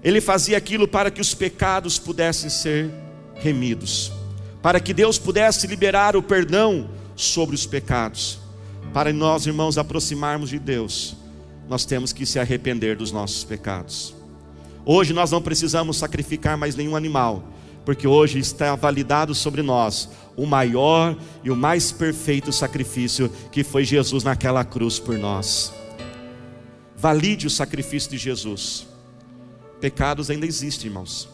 ele 0.03 0.21
fazia 0.21 0.57
aquilo 0.57 0.87
para 0.87 1.11
que 1.11 1.21
os 1.21 1.35
pecados 1.35 1.99
pudessem 1.99 2.49
ser 2.49 2.91
remidos, 3.35 4.13
para 4.63 4.79
que 4.79 4.95
Deus 4.95 5.19
pudesse 5.19 5.67
liberar 5.67 6.17
o 6.17 6.23
perdão 6.23 6.89
sobre 7.17 7.55
os 7.55 7.67
pecados. 7.67 8.39
Para 8.93 9.13
nós, 9.13 9.47
irmãos, 9.47 9.77
aproximarmos 9.77 10.51
de 10.51 10.59
Deus, 10.59 11.17
nós 11.69 11.85
temos 11.85 12.13
que 12.13 12.25
se 12.25 12.39
arrepender 12.39 12.97
dos 12.97 13.11
nossos 13.11 13.43
pecados. 13.43 14.15
Hoje 14.85 15.13
nós 15.13 15.31
não 15.31 15.43
precisamos 15.43 15.97
sacrificar 15.97 16.57
mais 16.57 16.77
nenhum 16.77 16.95
animal, 16.95 17.49
porque 17.85 18.07
hoje 18.07 18.39
está 18.39 18.77
validado 18.77 19.35
sobre 19.35 19.63
nós 19.63 20.09
o 20.37 20.47
maior 20.47 21.17
e 21.43 21.51
o 21.51 21.57
mais 21.57 21.93
perfeito 21.93 22.53
sacrifício 22.53 23.31
que 23.51 23.63
foi 23.65 23.85
Jesus 23.85 24.25
naquela 24.25 24.65
cruz 24.65 24.99
por 24.99 25.19
nós. 25.19 25.73
Valide 26.97 27.47
o 27.47 27.51
sacrifício 27.51 28.11
de 28.11 28.19
Jesus. 28.19 28.87
Pecados 29.81 30.31
ainda 30.31 30.47
existem, 30.47 30.87
irmãos. 30.87 31.29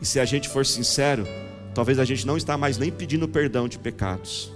E 0.00 0.06
se 0.06 0.18
a 0.20 0.24
gente 0.24 0.48
for 0.48 0.64
sincero, 0.64 1.26
talvez 1.74 1.98
a 1.98 2.04
gente 2.04 2.26
não 2.26 2.36
está 2.36 2.56
mais 2.56 2.78
nem 2.78 2.90
pedindo 2.90 3.28
perdão 3.28 3.68
de 3.68 3.78
pecados. 3.78 4.50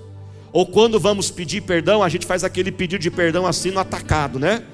Ou 0.53 0.67
quando 0.67 0.99
vamos 0.99 1.31
pedir 1.31 1.61
perdão, 1.63 2.03
a 2.03 2.09
gente 2.09 2.27
faz 2.27 2.43
aquele 2.43 2.73
pedido 2.73 3.01
de 3.01 3.11
perdão 3.11 3.47
assim 3.47 3.71
no 3.71 3.79
atacado, 3.79 4.39
né? 4.39 4.65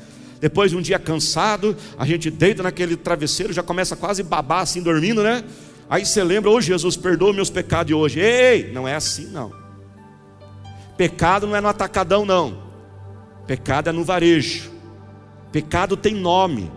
Depois 0.40 0.70
de 0.70 0.76
um 0.76 0.82
dia 0.82 0.98
cansado, 0.98 1.76
a 1.98 2.06
gente 2.06 2.30
deita 2.30 2.62
naquele 2.62 2.96
travesseiro, 2.96 3.52
já 3.52 3.62
começa 3.62 3.96
quase 3.96 4.22
babar 4.22 4.60
assim 4.60 4.82
dormindo, 4.82 5.22
né? 5.22 5.44
Aí 5.88 6.04
você 6.04 6.22
lembra, 6.24 6.50
ô 6.50 6.54
oh, 6.54 6.60
Jesus, 6.60 6.96
perdoa 6.96 7.32
meus 7.32 7.50
pecados 7.50 7.86
de 7.86 7.94
hoje. 7.94 8.20
Ei, 8.20 8.72
não 8.72 8.88
é 8.88 8.94
assim 8.94 9.26
não. 9.26 9.52
Pecado 10.96 11.46
não 11.46 11.54
é 11.54 11.60
no 11.60 11.68
atacadão, 11.68 12.24
não. 12.24 12.66
Pecado 13.46 13.88
é 13.88 13.92
no 13.92 14.02
varejo. 14.02 14.70
Pecado 15.52 15.96
tem 15.96 16.14
nome. 16.14 16.70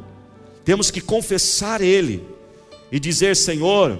Temos 0.64 0.92
que 0.92 1.02
confessar 1.02 1.82
ele 1.82 2.24
e 2.92 3.00
dizer: 3.00 3.36
Senhor, 3.36 4.00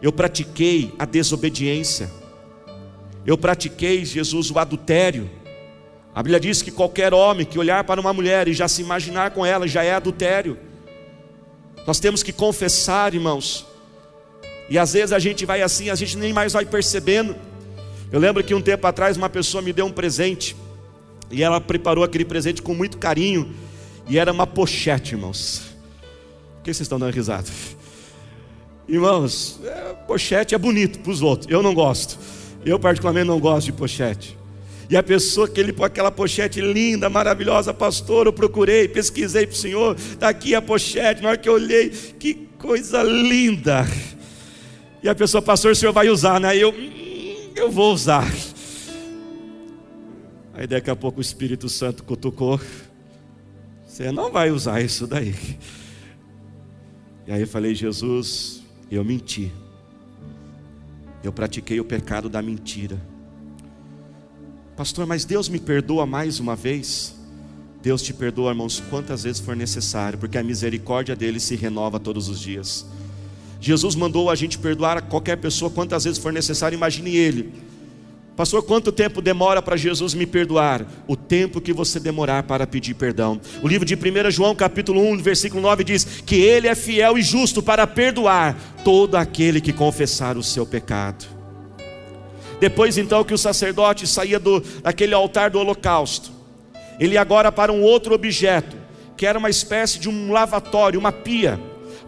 eu 0.00 0.12
pratiquei 0.12 0.94
a 0.98 1.04
desobediência. 1.04 2.10
Eu 3.26 3.36
pratiquei, 3.36 4.04
Jesus, 4.04 4.50
o 4.50 4.58
adultério. 4.58 5.30
A 6.14 6.22
Bíblia 6.22 6.40
diz 6.40 6.62
que 6.62 6.70
qualquer 6.70 7.12
homem 7.14 7.46
que 7.46 7.58
olhar 7.58 7.84
para 7.84 8.00
uma 8.00 8.12
mulher 8.12 8.48
e 8.48 8.52
já 8.52 8.68
se 8.68 8.82
imaginar 8.82 9.30
com 9.30 9.44
ela 9.44 9.66
já 9.66 9.82
é 9.82 9.94
adultério. 9.94 10.58
Nós 11.86 11.98
temos 11.98 12.22
que 12.22 12.32
confessar, 12.32 13.14
irmãos. 13.14 13.66
E 14.68 14.78
às 14.78 14.92
vezes 14.92 15.12
a 15.12 15.18
gente 15.18 15.44
vai 15.44 15.62
assim, 15.62 15.90
a 15.90 15.94
gente 15.94 16.16
nem 16.16 16.32
mais 16.32 16.52
vai 16.52 16.64
percebendo. 16.64 17.34
Eu 18.10 18.20
lembro 18.20 18.42
que 18.44 18.54
um 18.54 18.60
tempo 18.60 18.86
atrás 18.86 19.16
uma 19.16 19.28
pessoa 19.28 19.62
me 19.62 19.72
deu 19.72 19.86
um 19.86 19.92
presente. 19.92 20.56
E 21.30 21.42
ela 21.42 21.60
preparou 21.60 22.04
aquele 22.04 22.24
presente 22.24 22.60
com 22.60 22.74
muito 22.74 22.98
carinho. 22.98 23.54
E 24.08 24.18
era 24.18 24.32
uma 24.32 24.46
pochete, 24.46 25.14
irmãos. 25.14 25.62
Por 26.56 26.64
que 26.64 26.74
vocês 26.74 26.82
estão 26.82 26.98
dando 26.98 27.14
risada? 27.14 27.48
Irmãos, 28.88 29.60
é, 29.64 29.94
pochete 30.06 30.54
é 30.54 30.58
bonito 30.58 30.98
para 31.00 31.12
os 31.12 31.22
outros. 31.22 31.50
Eu 31.50 31.62
não 31.62 31.74
gosto. 31.74 32.18
Eu, 32.64 32.78
particularmente, 32.78 33.26
não 33.26 33.40
gosto 33.40 33.66
de 33.66 33.72
pochete. 33.72 34.38
E 34.90 34.96
a 34.96 35.02
pessoa 35.02 35.48
que 35.48 35.58
ele 35.58 35.72
põe 35.72 35.86
aquela 35.86 36.10
pochete 36.10 36.60
linda, 36.60 37.08
maravilhosa, 37.08 37.72
pastor, 37.72 38.26
eu 38.26 38.32
procurei, 38.32 38.86
pesquisei 38.86 39.46
para 39.46 39.54
o 39.54 39.56
Senhor, 39.56 39.96
está 39.96 40.28
aqui 40.28 40.54
a 40.54 40.60
pochete. 40.60 41.22
Na 41.22 41.30
hora 41.30 41.38
que 41.38 41.48
eu 41.48 41.54
olhei, 41.54 41.88
que 41.88 42.34
coisa 42.58 43.02
linda. 43.02 43.86
E 45.02 45.08
a 45.08 45.14
pessoa, 45.14 45.42
pastor, 45.42 45.72
o 45.72 45.74
senhor 45.74 45.92
vai 45.92 46.08
usar, 46.08 46.38
né? 46.38 46.56
Eu, 46.56 46.72
eu 47.56 47.70
vou 47.70 47.92
usar. 47.92 48.30
Aí 50.54 50.66
daqui 50.66 50.90
a 50.90 50.96
pouco 50.96 51.18
o 51.18 51.20
Espírito 51.20 51.68
Santo 51.68 52.04
cutucou. 52.04 52.60
Você 53.86 54.12
não 54.12 54.30
vai 54.30 54.50
usar 54.50 54.80
isso 54.80 55.06
daí. 55.06 55.34
E 57.26 57.32
aí 57.32 57.40
eu 57.40 57.48
falei, 57.48 57.74
Jesus, 57.74 58.62
eu 58.90 59.04
menti. 59.04 59.52
Eu 61.22 61.32
pratiquei 61.32 61.80
o 61.80 61.84
pecado 61.84 62.28
da 62.28 62.40
mentira. 62.40 62.96
Pastor, 64.76 65.06
mas 65.06 65.24
Deus 65.24 65.48
me 65.48 65.58
perdoa 65.58 66.06
mais 66.06 66.40
uma 66.40 66.56
vez? 66.56 67.14
Deus 67.82 68.02
te 68.02 68.14
perdoa, 68.14 68.50
irmãos, 68.50 68.80
quantas 68.88 69.24
vezes 69.24 69.40
for 69.40 69.56
necessário, 69.56 70.18
porque 70.18 70.38
a 70.38 70.42
misericórdia 70.42 71.16
dele 71.16 71.40
se 71.40 71.56
renova 71.56 71.98
todos 71.98 72.28
os 72.28 72.38
dias. 72.38 72.86
Jesus 73.62 73.94
mandou 73.94 74.28
a 74.28 74.34
gente 74.34 74.58
perdoar 74.58 74.96
a 74.96 75.00
qualquer 75.00 75.36
pessoa 75.36 75.70
quantas 75.70 76.02
vezes 76.02 76.18
for 76.18 76.32
necessário, 76.32 76.74
imagine 76.74 77.14
ele. 77.14 77.52
Pastor, 78.36 78.60
quanto 78.64 78.90
tempo 78.90 79.22
demora 79.22 79.62
para 79.62 79.76
Jesus 79.76 80.14
me 80.14 80.26
perdoar? 80.26 80.84
O 81.06 81.14
tempo 81.14 81.60
que 81.60 81.72
você 81.72 82.00
demorar 82.00 82.42
para 82.42 82.66
pedir 82.66 82.94
perdão. 82.94 83.40
O 83.62 83.68
livro 83.68 83.86
de 83.86 83.94
1 83.94 84.32
João, 84.32 84.52
capítulo 84.52 85.00
1, 85.00 85.18
versículo 85.18 85.62
9 85.62 85.84
diz 85.84 86.04
que 86.26 86.34
ele 86.34 86.66
é 86.66 86.74
fiel 86.74 87.16
e 87.16 87.22
justo 87.22 87.62
para 87.62 87.86
perdoar 87.86 88.58
todo 88.82 89.14
aquele 89.14 89.60
que 89.60 89.72
confessar 89.72 90.36
o 90.36 90.42
seu 90.42 90.66
pecado. 90.66 91.24
Depois 92.58 92.98
então 92.98 93.22
que 93.22 93.34
o 93.34 93.38
sacerdote 93.38 94.08
saía 94.08 94.40
do, 94.40 94.58
daquele 94.82 95.14
altar 95.14 95.50
do 95.50 95.60
holocausto, 95.60 96.32
ele 96.98 97.16
agora 97.16 97.52
para 97.52 97.72
um 97.72 97.82
outro 97.82 98.12
objeto, 98.12 98.76
que 99.16 99.24
era 99.24 99.38
uma 99.38 99.50
espécie 99.50 100.00
de 100.00 100.08
um 100.08 100.32
lavatório, 100.32 100.98
uma 100.98 101.12
pia 101.12 101.60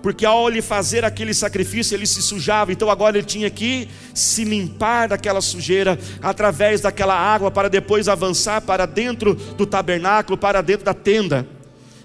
porque 0.04 0.26
ao 0.26 0.50
ele 0.50 0.60
fazer 0.60 1.02
aquele 1.02 1.32
sacrifício 1.32 1.94
ele 1.94 2.06
se 2.06 2.20
sujava, 2.20 2.70
então 2.70 2.90
agora 2.90 3.16
ele 3.16 3.26
tinha 3.26 3.48
que 3.48 3.88
se 4.12 4.44
limpar 4.44 5.08
daquela 5.08 5.40
sujeira 5.40 5.98
através 6.20 6.82
daquela 6.82 7.14
água 7.14 7.50
para 7.50 7.70
depois 7.70 8.06
avançar 8.06 8.60
para 8.60 8.84
dentro 8.84 9.34
do 9.34 9.64
tabernáculo, 9.64 10.36
para 10.36 10.60
dentro 10.60 10.84
da 10.84 10.92
tenda. 10.92 11.48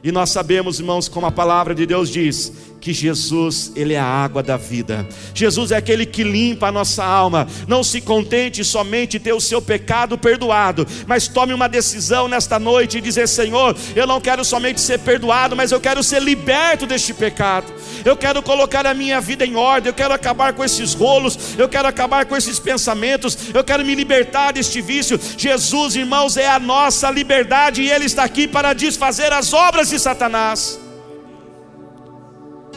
E 0.02 0.14
nós 0.14 0.30
sabemos, 0.30 0.80
irmãos, 0.80 1.10
como 1.10 1.26
a 1.26 1.32
palavra 1.32 1.76
de 1.76 1.86
Deus 1.86 2.10
diz, 2.10 2.54
que 2.82 2.94
Jesus, 2.94 3.72
Ele 3.76 3.94
é 3.94 4.00
a 4.00 4.06
água 4.06 4.42
da 4.42 4.58
vida. 4.58 5.08
Jesus 5.34 5.72
é 5.72 5.78
aquele 5.78 6.06
que 6.06 6.24
limpa 6.24 6.68
a 6.68 6.72
nossa 6.72 7.04
alma. 7.04 7.48
Não 7.68 7.84
se 7.84 8.02
contente 8.02 8.64
somente 8.64 9.20
ter 9.20 9.34
o 9.34 9.42
seu 9.42 9.62
pecado 9.62 10.18
perdoado, 10.18 10.88
mas 11.06 11.28
tome 11.28 11.54
uma 11.54 11.68
decisão 11.68 12.28
nesta 12.28 12.58
noite 12.58 12.98
e 12.98 13.02
dizer: 13.02 13.28
Senhor, 13.28 13.76
eu 13.96 14.08
não 14.08 14.22
quero 14.22 14.44
somente 14.46 14.80
ser 14.80 15.00
perdoado, 15.00 15.56
mas 15.56 15.72
eu 15.72 15.80
quero 15.80 16.04
ser 16.04 16.22
liberto 16.22 16.86
deste 16.86 17.14
pecado. 17.14 17.72
Eu 18.06 18.16
quero 18.16 18.42
colocar 18.42 18.86
a 18.86 18.94
minha 18.94 19.20
vida 19.20 19.46
em 19.46 19.56
ordem, 19.56 19.90
eu 19.90 19.94
quero 19.94 20.14
acabar 20.14 20.54
com 20.54 20.64
esses 20.64 20.94
rolos, 20.94 21.38
eu 21.58 21.68
quero 21.68 21.88
acabar 21.88 22.26
com 22.26 22.36
esses 22.36 22.60
pensamentos, 22.60 23.38
eu 23.54 23.64
quero 23.64 23.86
me 23.86 23.96
libertar 23.96 24.54
deste 24.54 24.82
vício. 24.82 25.20
Jesus, 25.38 25.96
irmãos, 25.96 26.38
é 26.38 26.48
a 26.48 26.60
nossa 26.60 27.12
liberdade 27.12 27.82
e 27.82 27.92
Ele 27.92 28.06
está 28.06 28.24
aqui 28.24 28.48
para 28.48 28.74
desfazer 28.74 29.34
as 29.34 29.54
obras 29.54 29.90
de 29.90 30.00
Satanás 30.00 30.80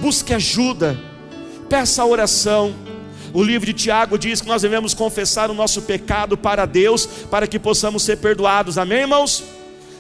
busque 0.03 0.35
ajuda, 0.35 0.99
peça 1.69 2.05
oração. 2.05 2.75
O 3.33 3.41
livro 3.41 3.65
de 3.65 3.73
Tiago 3.73 4.19
diz 4.19 4.41
que 4.41 4.49
nós 4.49 4.63
devemos 4.63 4.95
confessar 4.95 5.49
o 5.49 5.55
nosso 5.55 5.83
pecado 5.83 6.37
para 6.37 6.67
Deus, 6.67 7.07
para 7.07 7.47
que 7.47 7.57
possamos 7.57 8.03
ser 8.03 8.17
perdoados, 8.17 8.77
amém, 8.77 9.03
irmãos? 9.03 9.45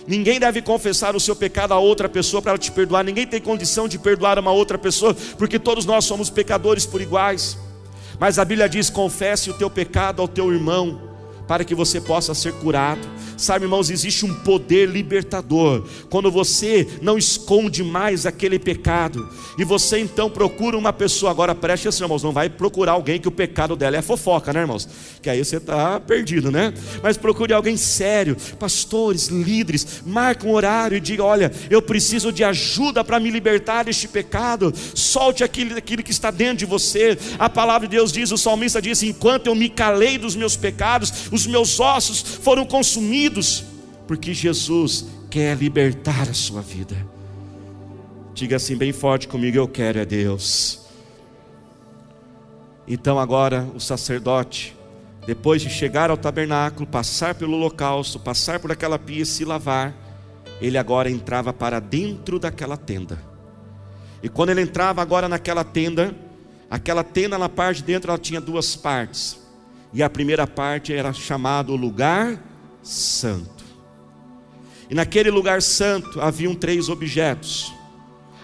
Ninguém 0.04 0.40
deve 0.40 0.60
confessar 0.60 1.14
o 1.14 1.20
seu 1.20 1.36
pecado 1.36 1.72
a 1.72 1.78
outra 1.78 2.08
pessoa 2.08 2.42
para 2.42 2.58
te 2.58 2.72
perdoar, 2.72 3.04
ninguém 3.04 3.28
tem 3.28 3.40
condição 3.40 3.86
de 3.86 3.96
perdoar 3.96 4.40
uma 4.40 4.50
outra 4.50 4.76
pessoa, 4.76 5.14
porque 5.38 5.56
todos 5.56 5.86
nós 5.86 6.04
somos 6.04 6.28
pecadores 6.28 6.84
por 6.84 7.00
iguais. 7.00 7.56
Mas 8.18 8.40
a 8.40 8.44
Bíblia 8.44 8.68
diz: 8.68 8.90
confesse 8.90 9.50
o 9.50 9.54
teu 9.54 9.70
pecado 9.70 10.20
ao 10.20 10.26
teu 10.26 10.52
irmão, 10.52 11.00
para 11.52 11.64
que 11.64 11.74
você 11.74 12.00
possa 12.00 12.32
ser 12.32 12.54
curado. 12.54 13.06
Sabe, 13.36 13.66
irmãos, 13.66 13.90
existe 13.90 14.24
um 14.24 14.32
poder 14.32 14.88
libertador 14.88 15.84
quando 16.08 16.30
você 16.30 16.88
não 17.02 17.18
esconde 17.18 17.82
mais 17.82 18.24
aquele 18.24 18.58
pecado 18.58 19.28
e 19.58 19.64
você 19.64 19.98
então 19.98 20.30
procura 20.30 20.78
uma 20.78 20.94
pessoa. 20.94 21.30
Agora 21.30 21.54
preste 21.54 21.88
atenção, 21.88 22.06
irmãos, 22.06 22.22
não 22.22 22.32
vai 22.32 22.48
procurar 22.48 22.92
alguém 22.92 23.20
que 23.20 23.28
o 23.28 23.30
pecado 23.32 23.76
dela 23.76 23.98
é 23.98 24.00
fofoca, 24.02 24.50
né, 24.50 24.60
irmãos? 24.60 24.88
Que 25.20 25.28
aí 25.28 25.44
você 25.44 25.58
está 25.58 26.00
perdido, 26.00 26.50
né? 26.50 26.72
Mas 27.02 27.18
procure 27.18 27.52
alguém 27.52 27.76
sério, 27.76 28.34
pastores, 28.58 29.28
líderes, 29.28 30.02
marque 30.06 30.46
um 30.46 30.52
horário 30.52 30.96
e 30.96 31.00
diga: 31.00 31.22
Olha, 31.22 31.52
eu 31.68 31.82
preciso 31.82 32.32
de 32.32 32.44
ajuda 32.44 33.04
para 33.04 33.20
me 33.20 33.30
libertar 33.30 33.84
deste 33.84 34.08
pecado. 34.08 34.72
Solte 34.94 35.44
aquilo, 35.44 35.76
aquilo 35.76 36.02
que 36.02 36.12
está 36.12 36.30
dentro 36.30 36.56
de 36.58 36.66
você. 36.66 37.18
A 37.38 37.50
palavra 37.50 37.86
de 37.86 37.96
Deus 37.96 38.10
diz: 38.10 38.30
o 38.30 38.38
salmista 38.38 38.80
diz: 38.80 39.02
Enquanto 39.02 39.48
eu 39.48 39.54
me 39.54 39.68
calei 39.68 40.16
dos 40.16 40.34
meus 40.34 40.56
pecados, 40.56 41.12
os 41.30 41.41
meus 41.46 41.80
ossos 41.80 42.20
foram 42.20 42.64
consumidos 42.64 43.64
porque 44.06 44.34
Jesus 44.34 45.06
quer 45.30 45.56
libertar 45.56 46.28
a 46.28 46.34
sua 46.34 46.60
vida. 46.60 46.96
Diga 48.34 48.56
assim 48.56 48.76
bem 48.76 48.92
forte 48.92 49.28
comigo: 49.28 49.56
Eu 49.56 49.68
quero 49.68 49.98
é 49.98 50.04
Deus. 50.04 50.80
Então 52.86 53.18
agora 53.18 53.68
o 53.74 53.80
sacerdote, 53.80 54.76
depois 55.26 55.62
de 55.62 55.70
chegar 55.70 56.10
ao 56.10 56.16
tabernáculo, 56.16 56.86
passar 56.86 57.34
pelo 57.34 57.54
holocausto, 57.54 58.18
passar 58.18 58.58
por 58.58 58.72
aquela 58.72 58.98
pia 58.98 59.22
e 59.22 59.26
se 59.26 59.44
lavar, 59.44 59.94
ele 60.60 60.76
agora 60.76 61.10
entrava 61.10 61.52
para 61.52 61.80
dentro 61.80 62.38
daquela 62.38 62.76
tenda. 62.76 63.18
E 64.22 64.28
quando 64.28 64.50
ele 64.50 64.62
entrava 64.62 65.02
agora 65.02 65.28
naquela 65.28 65.64
tenda, 65.64 66.14
aquela 66.70 67.02
tenda 67.02 67.38
na 67.38 67.48
parte 67.48 67.78
de 67.78 67.84
dentro 67.84 68.10
ela 68.10 68.18
tinha 68.18 68.40
duas 68.40 68.76
partes. 68.76 69.41
E 69.92 70.02
a 70.02 70.08
primeira 70.08 70.46
parte 70.46 70.92
era 70.92 71.12
chamado 71.12 71.76
lugar 71.76 72.42
santo. 72.82 73.62
E 74.88 74.94
naquele 74.94 75.30
lugar 75.30 75.62
santo 75.62 76.20
haviam 76.20 76.54
três 76.54 76.88
objetos. 76.88 77.72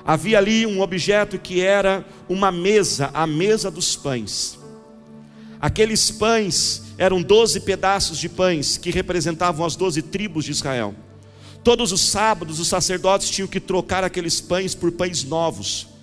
Havia 0.05 0.39
ali 0.39 0.67
um 0.67 0.81
objeto 0.81 1.39
que 1.39 1.61
era 1.61 2.05
uma 2.29 2.51
mesa, 2.51 3.11
a 3.13 3.27
mesa 3.27 3.71
dos 3.71 3.97
pães. 3.97 4.59
Aqueles 5.61 6.11
pães 6.11 6.83
eram 6.97 7.21
doze 7.21 7.61
pedaços 7.61 8.19
de 8.19 8.29
pães 8.29 8.77
que 8.77 8.91
representavam 8.91 9.67
as 9.67 9.77
doze 9.77 10.03
tribos 10.03 10.45
de 10.45 10.53
Israel. 10.53 10.95
Todos 11.65 11.93
os 11.93 12.01
sábados 12.01 12.61
os 12.61 12.69
sacerdotes 12.69 13.29
tinham 13.29 13.49
que 13.49 13.61
trocar 13.61 14.05
aqueles 14.05 14.41
pães 14.41 14.75
por 14.75 14.93
pães 14.93 15.25
novos 15.25 15.98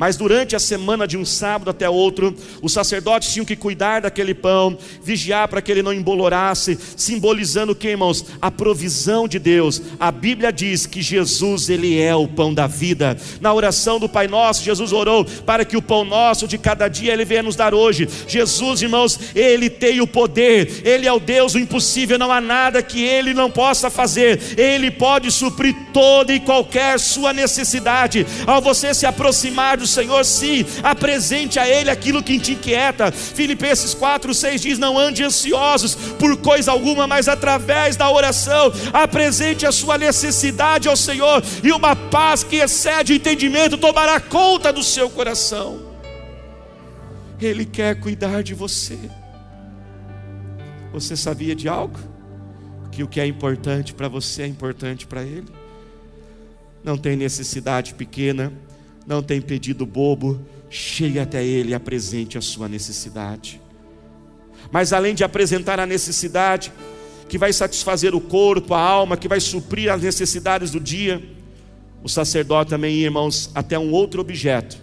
Mas 0.00 0.16
durante 0.16 0.56
a 0.56 0.58
semana, 0.58 1.06
de 1.06 1.18
um 1.18 1.26
sábado 1.26 1.68
até 1.68 1.86
outro, 1.86 2.34
os 2.62 2.72
sacerdotes 2.72 3.34
tinham 3.34 3.44
que 3.44 3.54
cuidar 3.54 4.00
daquele 4.00 4.32
pão, 4.32 4.78
vigiar 5.02 5.46
para 5.46 5.60
que 5.60 5.70
ele 5.70 5.82
não 5.82 5.92
embolorasse, 5.92 6.78
simbolizando 6.96 7.72
o 7.72 7.74
que, 7.74 7.88
irmãos? 7.88 8.24
A 8.40 8.50
provisão 8.50 9.28
de 9.28 9.38
Deus. 9.38 9.82
A 10.00 10.10
Bíblia 10.10 10.50
diz 10.50 10.86
que 10.86 11.02
Jesus, 11.02 11.68
Ele 11.68 12.00
é 12.00 12.14
o 12.16 12.26
pão 12.26 12.54
da 12.54 12.66
vida. 12.66 13.14
Na 13.42 13.52
oração 13.52 14.00
do 14.00 14.08
Pai 14.08 14.26
Nosso, 14.26 14.64
Jesus 14.64 14.90
orou 14.90 15.22
para 15.44 15.66
que 15.66 15.76
o 15.76 15.82
pão 15.82 16.02
nosso 16.02 16.48
de 16.48 16.56
cada 16.56 16.88
dia 16.88 17.12
Ele 17.12 17.26
venha 17.26 17.42
nos 17.42 17.54
dar 17.54 17.74
hoje. 17.74 18.08
Jesus, 18.26 18.80
irmãos, 18.80 19.20
Ele 19.34 19.68
tem 19.68 20.00
o 20.00 20.06
poder, 20.06 20.80
Ele 20.82 21.06
é 21.06 21.12
o 21.12 21.20
Deus 21.20 21.52
do 21.52 21.58
impossível, 21.58 22.18
não 22.18 22.32
há 22.32 22.40
nada 22.40 22.82
que 22.82 23.04
Ele 23.04 23.34
não 23.34 23.50
possa 23.50 23.90
fazer, 23.90 24.40
Ele 24.56 24.90
pode 24.90 25.30
suprir 25.30 25.76
toda 25.92 26.32
e 26.32 26.40
qualquer 26.40 26.98
sua 26.98 27.34
necessidade. 27.34 28.26
Ao 28.46 28.62
você 28.62 28.94
se 28.94 29.04
aproximar 29.04 29.76
do 29.76 29.89
Senhor, 29.90 30.24
sim, 30.24 30.64
apresente 30.82 31.58
a 31.58 31.68
Ele 31.68 31.90
aquilo 31.90 32.22
que 32.22 32.38
te 32.38 32.52
inquieta. 32.52 33.12
Filipenses 33.12 33.92
4, 33.92 34.32
6 34.32 34.62
diz: 34.62 34.78
Não 34.78 34.98
ande 34.98 35.22
ansiosos 35.22 35.94
por 36.18 36.36
coisa 36.38 36.70
alguma, 36.70 37.06
mas 37.06 37.28
através 37.28 37.96
da 37.96 38.10
oração, 38.10 38.72
apresente 38.92 39.66
a 39.66 39.72
sua 39.72 39.98
necessidade 39.98 40.88
ao 40.88 40.96
Senhor, 40.96 41.42
e 41.62 41.72
uma 41.72 41.94
paz 41.94 42.42
que 42.42 42.56
excede 42.56 43.12
o 43.12 43.16
entendimento 43.16 43.76
tomará 43.76 44.20
conta 44.20 44.72
do 44.72 44.82
seu 44.82 45.10
coração. 45.10 45.90
Ele 47.40 47.64
quer 47.64 47.98
cuidar 47.98 48.42
de 48.42 48.54
você. 48.54 48.98
Você 50.92 51.16
sabia 51.16 51.54
de 51.54 51.68
algo? 51.68 51.98
Que 52.90 53.02
o 53.02 53.08
que 53.08 53.20
é 53.20 53.26
importante 53.26 53.94
para 53.94 54.08
você 54.08 54.42
é 54.42 54.46
importante 54.46 55.06
para 55.06 55.22
Ele? 55.22 55.48
Não 56.82 56.98
tem 56.98 57.16
necessidade 57.16 57.94
pequena 57.94 58.52
não 59.10 59.24
tem 59.24 59.40
pedido 59.40 59.84
bobo, 59.84 60.40
chegue 60.70 61.18
até 61.18 61.44
Ele 61.44 61.70
e 61.70 61.74
apresente 61.74 62.38
a 62.38 62.40
sua 62.40 62.68
necessidade. 62.68 63.60
Mas 64.70 64.92
além 64.92 65.16
de 65.16 65.24
apresentar 65.24 65.80
a 65.80 65.84
necessidade, 65.84 66.72
que 67.28 67.36
vai 67.36 67.52
satisfazer 67.52 68.14
o 68.14 68.20
corpo, 68.20 68.72
a 68.72 68.80
alma, 68.80 69.16
que 69.16 69.26
vai 69.26 69.40
suprir 69.40 69.92
as 69.92 70.00
necessidades 70.00 70.70
do 70.70 70.78
dia, 70.78 71.20
o 72.04 72.08
sacerdote 72.08 72.70
também 72.70 72.98
irmãos, 72.98 73.50
até 73.52 73.76
um 73.76 73.90
outro 73.90 74.20
objeto, 74.20 74.78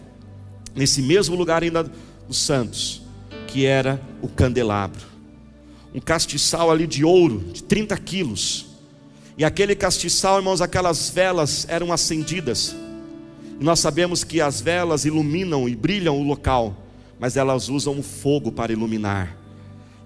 nesse 0.75 1.01
mesmo 1.01 1.33
lugar 1.33 1.63
ainda 1.63 1.89
dos 2.27 2.37
santos, 2.37 3.03
que 3.47 3.65
era 3.65 4.01
o 4.21 4.27
candelabro. 4.27 5.05
Um 5.95 6.01
castiçal 6.01 6.69
ali 6.69 6.85
de 6.85 7.05
ouro, 7.05 7.45
de 7.53 7.63
30 7.63 7.95
quilos. 7.99 8.65
E 9.37 9.45
aquele 9.45 9.73
castiçal, 9.73 10.35
irmãos, 10.39 10.61
aquelas 10.61 11.09
velas 11.09 11.65
eram 11.69 11.93
acendidas 11.93 12.75
nós 13.59 13.79
sabemos 13.79 14.23
que 14.23 14.41
as 14.41 14.61
velas 14.61 15.05
iluminam 15.05 15.67
e 15.67 15.75
brilham 15.75 16.19
o 16.19 16.23
local, 16.23 16.75
mas 17.19 17.37
elas 17.37 17.69
usam 17.69 17.97
o 17.99 18.03
fogo 18.03 18.51
para 18.51 18.71
iluminar. 18.71 19.37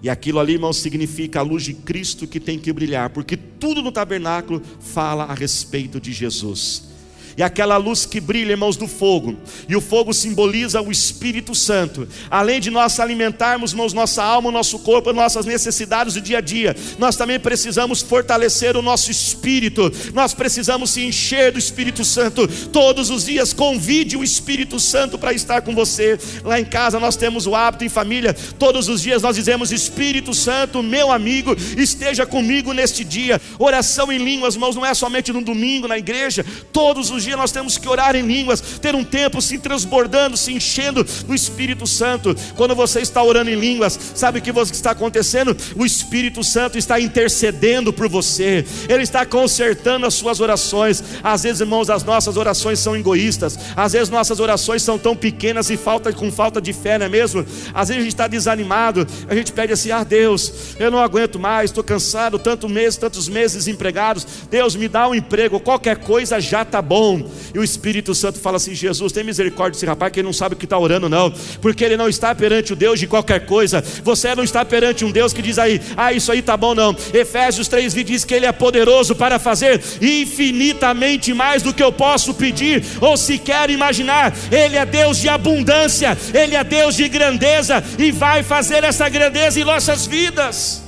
E 0.02 0.10
aquilo 0.10 0.40
ali, 0.40 0.54
irmãos, 0.54 0.78
significa 0.78 1.40
a 1.40 1.42
luz 1.42 1.62
de 1.62 1.74
Cristo 1.74 2.26
que 2.26 2.40
tem 2.40 2.58
que 2.58 2.72
brilhar, 2.72 3.10
porque 3.10 3.36
tudo 3.36 3.82
no 3.82 3.92
tabernáculo 3.92 4.62
fala 4.80 5.24
a 5.24 5.34
respeito 5.34 6.00
de 6.00 6.12
Jesus 6.12 6.91
e 7.36 7.42
aquela 7.42 7.76
luz 7.76 8.04
que 8.06 8.20
brilha, 8.20 8.52
irmãos, 8.52 8.76
do 8.76 8.86
fogo, 8.86 9.36
e 9.68 9.76
o 9.76 9.80
fogo 9.80 10.12
simboliza 10.12 10.80
o 10.80 10.90
Espírito 10.90 11.54
Santo. 11.54 12.06
Além 12.30 12.60
de 12.60 12.70
nós 12.70 12.98
alimentarmos, 13.00 13.72
irmãos, 13.72 13.92
nossa 13.92 14.22
alma, 14.22 14.50
nosso 14.50 14.78
corpo, 14.78 15.12
nossas 15.12 15.46
necessidades 15.46 16.14
do 16.14 16.20
dia 16.20 16.38
a 16.38 16.40
dia, 16.40 16.76
nós 16.98 17.16
também 17.16 17.38
precisamos 17.38 18.02
fortalecer 18.02 18.76
o 18.76 18.82
nosso 18.82 19.10
espírito, 19.10 19.90
nós 20.12 20.34
precisamos 20.34 20.90
se 20.90 21.02
encher 21.02 21.52
do 21.52 21.58
Espírito 21.58 22.04
Santo 22.04 22.46
todos 22.68 23.10
os 23.10 23.24
dias. 23.24 23.52
Convide 23.52 24.16
o 24.16 24.24
Espírito 24.24 24.78
Santo 24.78 25.18
para 25.18 25.32
estar 25.32 25.62
com 25.62 25.74
você. 25.74 26.18
Lá 26.44 26.58
em 26.58 26.64
casa 26.64 27.00
nós 27.00 27.16
temos 27.16 27.46
o 27.46 27.54
hábito 27.54 27.84
em 27.84 27.88
família, 27.88 28.34
todos 28.58 28.88
os 28.88 29.00
dias 29.00 29.22
nós 29.22 29.36
dizemos: 29.36 29.72
Espírito 29.72 30.34
Santo, 30.34 30.82
meu 30.82 31.10
amigo, 31.10 31.56
esteja 31.76 32.26
comigo 32.26 32.72
neste 32.72 33.04
dia. 33.04 33.40
Oração 33.58 34.12
em 34.12 34.18
línguas, 34.18 34.54
irmãos, 34.54 34.76
não 34.76 34.84
é 34.84 34.94
somente 34.94 35.32
no 35.32 35.42
domingo 35.42 35.88
na 35.88 35.98
igreja, 35.98 36.44
todos 36.72 37.10
os 37.10 37.21
dia 37.22 37.36
nós 37.36 37.52
temos 37.52 37.78
que 37.78 37.88
orar 37.88 38.14
em 38.16 38.22
línguas, 38.22 38.60
ter 38.60 38.94
um 38.94 39.04
tempo 39.04 39.40
se 39.40 39.58
transbordando, 39.58 40.36
se 40.36 40.52
enchendo 40.52 41.04
do 41.04 41.34
Espírito 41.34 41.86
Santo. 41.86 42.34
Quando 42.56 42.74
você 42.74 43.00
está 43.00 43.22
orando 43.22 43.50
em 43.50 43.58
línguas, 43.58 43.98
sabe 44.14 44.38
o 44.38 44.42
que 44.42 44.50
está 44.50 44.90
acontecendo? 44.90 45.56
O 45.76 45.84
Espírito 45.84 46.42
Santo 46.44 46.78
está 46.78 47.00
intercedendo 47.00 47.92
por 47.92 48.08
você, 48.08 48.64
ele 48.88 49.02
está 49.02 49.24
consertando 49.24 50.06
as 50.06 50.14
suas 50.14 50.40
orações. 50.40 51.02
Às 51.22 51.42
vezes, 51.42 51.60
irmãos, 51.60 51.90
as 51.90 52.04
nossas 52.04 52.36
orações 52.36 52.78
são 52.78 52.96
egoístas, 52.96 53.58
às 53.76 53.92
vezes 53.92 54.08
nossas 54.08 54.40
orações 54.40 54.82
são 54.82 54.98
tão 54.98 55.16
pequenas 55.16 55.70
e 55.70 55.76
falta, 55.76 56.12
com 56.12 56.30
falta 56.30 56.60
de 56.60 56.72
fé, 56.72 56.98
não 56.98 57.06
é 57.06 57.08
mesmo? 57.08 57.44
Às 57.74 57.88
vezes 57.88 58.00
a 58.00 58.04
gente 58.04 58.14
está 58.14 58.26
desanimado, 58.26 59.06
a 59.28 59.34
gente 59.34 59.52
pede 59.52 59.72
assim: 59.72 59.90
ah, 59.90 60.04
Deus, 60.04 60.52
eu 60.78 60.90
não 60.90 60.98
aguento 60.98 61.38
mais, 61.38 61.70
estou 61.70 61.84
cansado, 61.84 62.38
tantos 62.38 62.70
meses, 62.70 62.96
tantos 62.96 63.28
meses 63.28 63.56
desempregados. 63.56 64.26
Deus, 64.50 64.74
me 64.74 64.88
dá 64.88 65.08
um 65.08 65.14
emprego, 65.14 65.60
qualquer 65.60 65.96
coisa 65.96 66.40
já 66.40 66.62
está 66.62 66.82
bom. 66.82 67.11
E 67.54 67.58
o 67.58 67.64
Espírito 67.64 68.14
Santo 68.14 68.38
fala 68.38 68.56
assim: 68.56 68.74
Jesus, 68.74 69.12
tem 69.12 69.24
misericórdia 69.24 69.72
desse 69.72 69.86
rapaz 69.86 70.12
que 70.12 70.20
ele 70.20 70.26
não 70.26 70.32
sabe 70.32 70.54
o 70.54 70.58
que 70.58 70.64
está 70.64 70.78
orando, 70.78 71.08
não, 71.08 71.32
porque 71.60 71.84
ele 71.84 71.96
não 71.96 72.08
está 72.08 72.34
perante 72.34 72.72
o 72.72 72.76
Deus 72.76 72.98
de 73.00 73.06
qualquer 73.06 73.46
coisa. 73.46 73.82
Você 74.02 74.34
não 74.34 74.44
está 74.44 74.64
perante 74.64 75.04
um 75.04 75.10
Deus 75.10 75.32
que 75.32 75.42
diz 75.42 75.58
aí, 75.58 75.80
ah, 75.96 76.12
isso 76.12 76.30
aí 76.30 76.38
está 76.38 76.56
bom, 76.56 76.74
não. 76.74 76.94
Efésios 77.12 77.68
3 77.68 77.94
diz 77.94 78.24
que 78.24 78.34
ele 78.34 78.46
é 78.46 78.52
poderoso 78.52 79.14
para 79.14 79.38
fazer 79.38 79.80
infinitamente 80.00 81.32
mais 81.34 81.62
do 81.62 81.72
que 81.72 81.82
eu 81.82 81.92
posso 81.92 82.34
pedir 82.34 82.84
ou 83.00 83.16
sequer 83.16 83.70
imaginar. 83.70 84.34
Ele 84.50 84.76
é 84.76 84.86
Deus 84.86 85.18
de 85.18 85.28
abundância, 85.28 86.16
ele 86.32 86.54
é 86.54 86.64
Deus 86.64 86.96
de 86.96 87.08
grandeza 87.08 87.82
e 87.98 88.10
vai 88.10 88.42
fazer 88.42 88.84
essa 88.84 89.08
grandeza 89.08 89.60
em 89.60 89.64
nossas 89.64 90.06
vidas. 90.06 90.82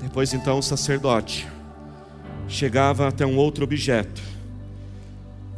Depois 0.00 0.32
então 0.32 0.58
o 0.58 0.62
sacerdote 0.62 1.46
chegava 2.50 3.06
até 3.06 3.24
um 3.24 3.36
outro 3.36 3.64
objeto, 3.64 4.20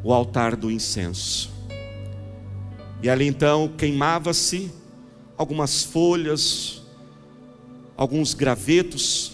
o 0.04 0.12
altar 0.12 0.54
do 0.54 0.70
incenso. 0.70 1.50
E 3.02 3.08
ali 3.08 3.26
então 3.26 3.68
queimava-se 3.76 4.70
algumas 5.36 5.82
folhas, 5.82 6.82
alguns 7.96 8.34
gravetos 8.34 9.32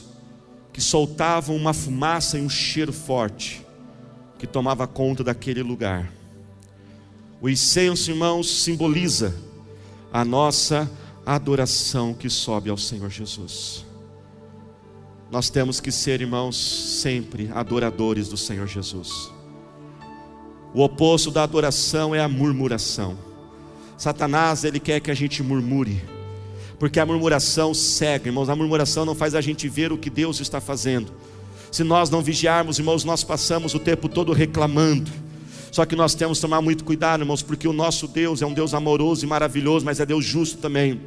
que 0.72 0.80
soltavam 0.80 1.56
uma 1.56 1.74
fumaça 1.74 2.38
e 2.38 2.40
um 2.40 2.48
cheiro 2.48 2.92
forte 2.92 3.66
que 4.38 4.46
tomava 4.46 4.86
conta 4.86 5.24
daquele 5.24 5.62
lugar. 5.62 6.10
O 7.40 7.48
incenso, 7.48 8.10
irmãos, 8.10 8.62
simboliza 8.62 9.34
a 10.12 10.24
nossa 10.24 10.88
adoração 11.26 12.14
que 12.14 12.30
sobe 12.30 12.70
ao 12.70 12.76
Senhor 12.76 13.10
Jesus. 13.10 13.87
Nós 15.30 15.50
temos 15.50 15.78
que 15.78 15.92
ser, 15.92 16.22
irmãos, 16.22 16.56
sempre 16.56 17.50
adoradores 17.52 18.28
do 18.28 18.36
Senhor 18.36 18.66
Jesus. 18.66 19.30
O 20.72 20.82
oposto 20.82 21.30
da 21.30 21.42
adoração 21.42 22.14
é 22.14 22.20
a 22.20 22.28
murmuração. 22.28 23.18
Satanás, 23.96 24.64
ele 24.64 24.80
quer 24.80 25.00
que 25.00 25.10
a 25.10 25.14
gente 25.14 25.42
murmure, 25.42 26.02
porque 26.78 27.00
a 27.00 27.04
murmuração 27.04 27.74
cega, 27.74 28.28
irmãos. 28.28 28.48
A 28.48 28.56
murmuração 28.56 29.04
não 29.04 29.14
faz 29.14 29.34
a 29.34 29.40
gente 29.40 29.68
ver 29.68 29.92
o 29.92 29.98
que 29.98 30.08
Deus 30.08 30.40
está 30.40 30.60
fazendo. 30.60 31.12
Se 31.70 31.84
nós 31.84 32.08
não 32.08 32.22
vigiarmos, 32.22 32.78
irmãos, 32.78 33.04
nós 33.04 33.22
passamos 33.22 33.74
o 33.74 33.78
tempo 33.78 34.08
todo 34.08 34.32
reclamando. 34.32 35.10
Só 35.70 35.84
que 35.84 35.94
nós 35.94 36.14
temos 36.14 36.38
que 36.38 36.42
tomar 36.42 36.62
muito 36.62 36.84
cuidado, 36.84 37.22
irmãos, 37.22 37.42
porque 37.42 37.68
o 37.68 37.72
nosso 37.72 38.08
Deus 38.08 38.40
é 38.40 38.46
um 38.46 38.54
Deus 38.54 38.72
amoroso 38.72 39.24
e 39.24 39.28
maravilhoso, 39.28 39.84
mas 39.84 40.00
é 40.00 40.06
Deus 40.06 40.24
justo 40.24 40.58
também. 40.58 41.00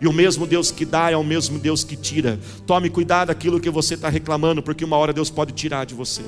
E 0.00 0.06
o 0.06 0.12
mesmo 0.12 0.46
Deus 0.46 0.70
que 0.70 0.84
dá 0.84 1.10
é 1.10 1.16
o 1.16 1.24
mesmo 1.24 1.58
Deus 1.58 1.84
que 1.84 1.96
tira. 1.96 2.38
Tome 2.66 2.90
cuidado 2.90 3.28
daquilo 3.28 3.60
que 3.60 3.70
você 3.70 3.94
está 3.94 4.08
reclamando, 4.08 4.62
porque 4.62 4.84
uma 4.84 4.96
hora 4.96 5.12
Deus 5.12 5.30
pode 5.30 5.52
tirar 5.52 5.86
de 5.86 5.94
você. 5.94 6.22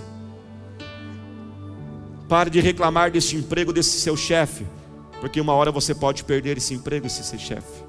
Pare 2.29 2.51
de 2.51 2.61
reclamar 2.61 3.11
desse 3.11 3.37
emprego 3.37 3.73
desse 3.73 4.01
seu 4.01 4.17
chefe, 4.17 4.67
porque 5.21 5.41
uma 5.41 5.55
hora 5.55 5.73
você 5.73 5.95
pode 5.95 6.25
perder 6.25 6.59
esse 6.59 6.75
emprego, 6.75 7.07
esse 7.07 7.25
seu 7.25 7.39
chefe. 7.39 7.83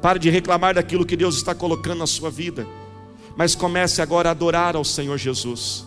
Pare 0.00 0.18
de 0.18 0.30
reclamar 0.30 0.74
daquilo 0.74 1.06
que 1.06 1.16
Deus 1.16 1.36
está 1.36 1.54
colocando 1.54 1.98
na 1.98 2.06
sua 2.06 2.30
vida, 2.30 2.66
mas 3.36 3.54
comece 3.54 4.02
agora 4.02 4.28
a 4.28 4.32
adorar 4.32 4.74
ao 4.74 4.84
Senhor 4.84 5.16
Jesus. 5.16 5.84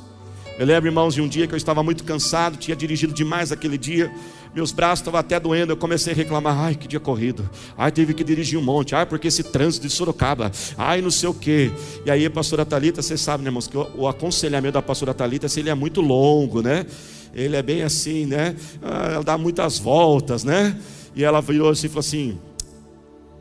Eu 0.58 0.66
lembro, 0.66 0.88
irmãos, 0.88 1.14
de 1.14 1.22
um 1.22 1.28
dia 1.28 1.48
que 1.48 1.54
eu 1.54 1.58
estava 1.58 1.84
muito 1.84 2.06
cansado, 2.06 2.56
tinha 2.56 2.78
dirigido 2.78 3.14
demais 3.14 3.52
aquele 3.52 3.78
dia, 3.78 4.10
meus 4.56 4.72
braços 4.72 5.02
estavam 5.02 5.20
até 5.20 5.38
doendo, 5.38 5.74
eu 5.74 5.78
comecei 5.78 6.14
a 6.14 6.16
reclamar, 6.16 6.58
ai 6.58 6.76
que 6.76 6.88
dia 6.88 7.00
corrido, 7.00 7.48
ai 7.78 7.92
teve 7.92 8.14
que 8.14 8.24
dirigir 8.24 8.58
um 8.58 8.64
monte, 8.64 8.96
ai 8.96 9.06
porque 9.06 9.28
esse 9.28 9.44
trânsito 9.44 9.86
de 9.86 9.94
Sorocaba, 9.94 10.50
ai 10.78 11.02
não 11.02 11.12
sei 11.12 11.28
o 11.28 11.34
que. 11.34 11.70
E 12.06 12.10
aí 12.10 12.26
a 12.26 12.32
pastora 12.32 12.66
Talita, 12.66 13.02
vocês 13.02 13.20
sabem, 13.20 13.44
né, 13.44 13.50
irmãos, 13.50 13.68
que 13.68 13.78
o, 13.78 13.92
o 13.96 14.08
aconselhamento 14.08 14.76
da 14.76 14.82
pastora 14.82 15.14
Talita, 15.14 15.50
se 15.50 15.60
ele 15.60 15.70
é 15.70 15.76
muito 15.76 16.00
longo, 16.00 16.62
né? 16.62 16.86
Ele 17.34 17.58
é 17.58 17.62
bem 17.62 17.84
assim, 17.84 18.26
né? 18.26 18.56
Ah, 18.82 19.10
ela 19.16 19.24
dá 19.24 19.38
muitas 19.38 19.78
voltas, 19.78 20.46
né? 20.46 20.80
E 21.14 21.22
ela 21.22 21.42
virou 21.42 21.70
assim 21.70 21.88
e 21.88 21.90
falou 21.90 22.00
assim: 22.00 22.40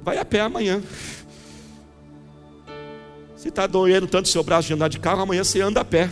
vai 0.02 0.18
a 0.18 0.24
pé 0.24 0.40
amanhã. 0.40 0.82
Se 3.36 3.50
está 3.50 3.68
doendo 3.68 4.08
tanto 4.08 4.24
o 4.24 4.28
seu 4.28 4.42
braço 4.42 4.66
de 4.66 4.74
andar 4.74 4.88
de 4.88 4.98
carro, 4.98 5.22
amanhã 5.22 5.44
você 5.44 5.60
anda 5.60 5.80
a 5.80 5.84
pé. 5.84 6.10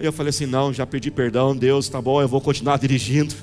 Aí 0.00 0.04
eu 0.04 0.12
falei 0.12 0.30
assim: 0.30 0.46
não, 0.46 0.72
já 0.72 0.84
pedi 0.84 1.12
perdão, 1.12 1.56
Deus, 1.56 1.88
tá 1.88 2.02
bom, 2.02 2.20
eu 2.20 2.26
vou 2.26 2.40
continuar 2.40 2.76
dirigindo. 2.80 3.36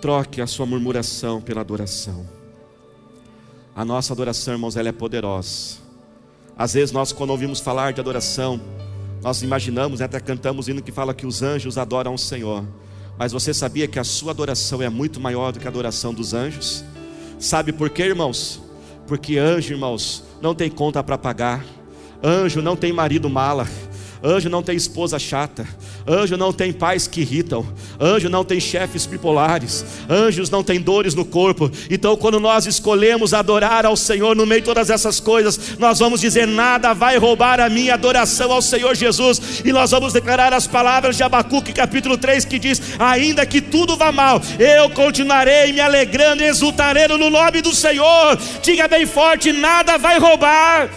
Troque 0.00 0.40
a 0.40 0.46
sua 0.46 0.66
murmuração 0.66 1.40
pela 1.40 1.60
adoração. 1.60 2.26
A 3.74 3.84
nossa 3.84 4.12
adoração, 4.12 4.54
irmãos, 4.54 4.76
ela 4.76 4.88
é 4.88 4.92
poderosa. 4.92 5.76
Às 6.56 6.74
vezes 6.74 6.92
nós, 6.92 7.12
quando 7.12 7.30
ouvimos 7.30 7.60
falar 7.60 7.92
de 7.92 8.00
adoração, 8.00 8.60
nós 9.22 9.42
imaginamos, 9.42 10.00
até 10.00 10.18
cantamos 10.20 10.68
hino 10.68 10.80
que 10.80 10.92
fala 10.92 11.12
que 11.12 11.26
os 11.26 11.42
anjos 11.42 11.76
adoram 11.76 12.14
o 12.14 12.18
Senhor. 12.18 12.64
Mas 13.18 13.32
você 13.32 13.52
sabia 13.52 13.88
que 13.88 13.98
a 13.98 14.04
sua 14.04 14.30
adoração 14.30 14.80
é 14.80 14.88
muito 14.88 15.20
maior 15.20 15.52
do 15.52 15.58
que 15.58 15.66
a 15.66 15.70
adoração 15.70 16.14
dos 16.14 16.32
anjos? 16.32 16.84
Sabe 17.38 17.72
por 17.72 17.90
quê, 17.90 18.04
irmãos? 18.04 18.60
Porque 19.06 19.38
anjo, 19.38 19.72
irmãos, 19.72 20.24
não 20.40 20.54
tem 20.54 20.70
conta 20.70 21.02
para 21.02 21.18
pagar. 21.18 21.64
Anjo 22.22 22.62
não 22.62 22.76
tem 22.76 22.92
marido 22.92 23.28
mala. 23.28 23.66
Anjo 24.22 24.48
não 24.48 24.62
tem 24.62 24.76
esposa 24.76 25.18
chata. 25.18 25.66
Anjo 26.06 26.36
não 26.36 26.52
tem 26.52 26.72
pais 26.72 27.06
que 27.06 27.20
irritam. 27.20 27.66
Anjo 28.00 28.28
não 28.28 28.44
tem 28.44 28.60
chefes 28.60 29.06
bipolares. 29.06 29.84
Anjos 30.08 30.50
não 30.50 30.62
tem 30.62 30.80
dores 30.80 31.14
no 31.14 31.24
corpo. 31.24 31.70
Então, 31.90 32.16
quando 32.16 32.38
nós 32.38 32.66
escolhemos 32.66 33.32
adorar 33.32 33.86
ao 33.86 33.96
Senhor 33.96 34.36
no 34.36 34.46
meio 34.46 34.60
de 34.60 34.66
todas 34.66 34.90
essas 34.90 35.20
coisas, 35.20 35.78
nós 35.78 35.98
vamos 35.98 36.20
dizer: 36.20 36.46
nada 36.46 36.92
vai 36.92 37.16
roubar 37.16 37.60
a 37.60 37.68
minha 37.68 37.94
adoração 37.94 38.52
ao 38.52 38.62
Senhor 38.62 38.94
Jesus. 38.94 39.62
E 39.64 39.72
nós 39.72 39.90
vamos 39.90 40.12
declarar 40.12 40.52
as 40.52 40.66
palavras 40.66 41.16
de 41.16 41.22
Abacuque, 41.22 41.72
capítulo 41.72 42.16
3, 42.16 42.44
que 42.44 42.58
diz: 42.58 42.80
Ainda 42.98 43.46
que 43.46 43.60
tudo 43.60 43.96
vá 43.96 44.12
mal, 44.12 44.40
eu 44.58 44.90
continuarei 44.90 45.72
me 45.72 45.80
alegrando 45.80 46.42
e 46.42 46.46
exultarei 46.46 47.08
no 47.08 47.30
nome 47.30 47.62
do 47.62 47.74
Senhor. 47.74 48.38
Diga 48.62 48.88
bem 48.88 49.06
forte: 49.06 49.52
nada 49.52 49.96
vai 49.98 50.18
roubar 50.18 50.90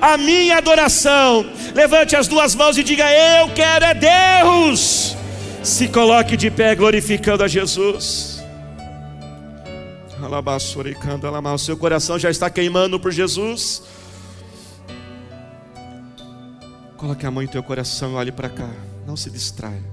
a 0.00 0.16
minha 0.16 0.58
adoração. 0.58 1.46
Levante 1.74 2.16
as 2.16 2.26
duas 2.26 2.54
mãos 2.54 2.76
e 2.78 2.82
diga: 2.82 3.04
Eu 3.12 3.50
quero 3.50 3.84
é 3.84 3.94
Deus. 3.94 5.19
Se 5.70 5.86
coloque 5.88 6.36
de 6.36 6.50
pé 6.50 6.74
glorificando 6.74 7.44
a 7.44 7.48
Jesus. 7.48 8.42
O 11.54 11.58
seu 11.58 11.76
coração 11.76 12.18
já 12.18 12.28
está 12.28 12.50
queimando 12.50 12.98
por 12.98 13.12
Jesus. 13.12 13.84
Coloque 16.96 17.24
a 17.24 17.30
mão 17.30 17.42
em 17.42 17.46
teu 17.46 17.62
coração 17.62 18.12
e 18.12 18.14
olhe 18.16 18.32
para 18.32 18.48
cá. 18.50 18.68
Não 19.06 19.16
se 19.16 19.30
distraia. 19.30 19.84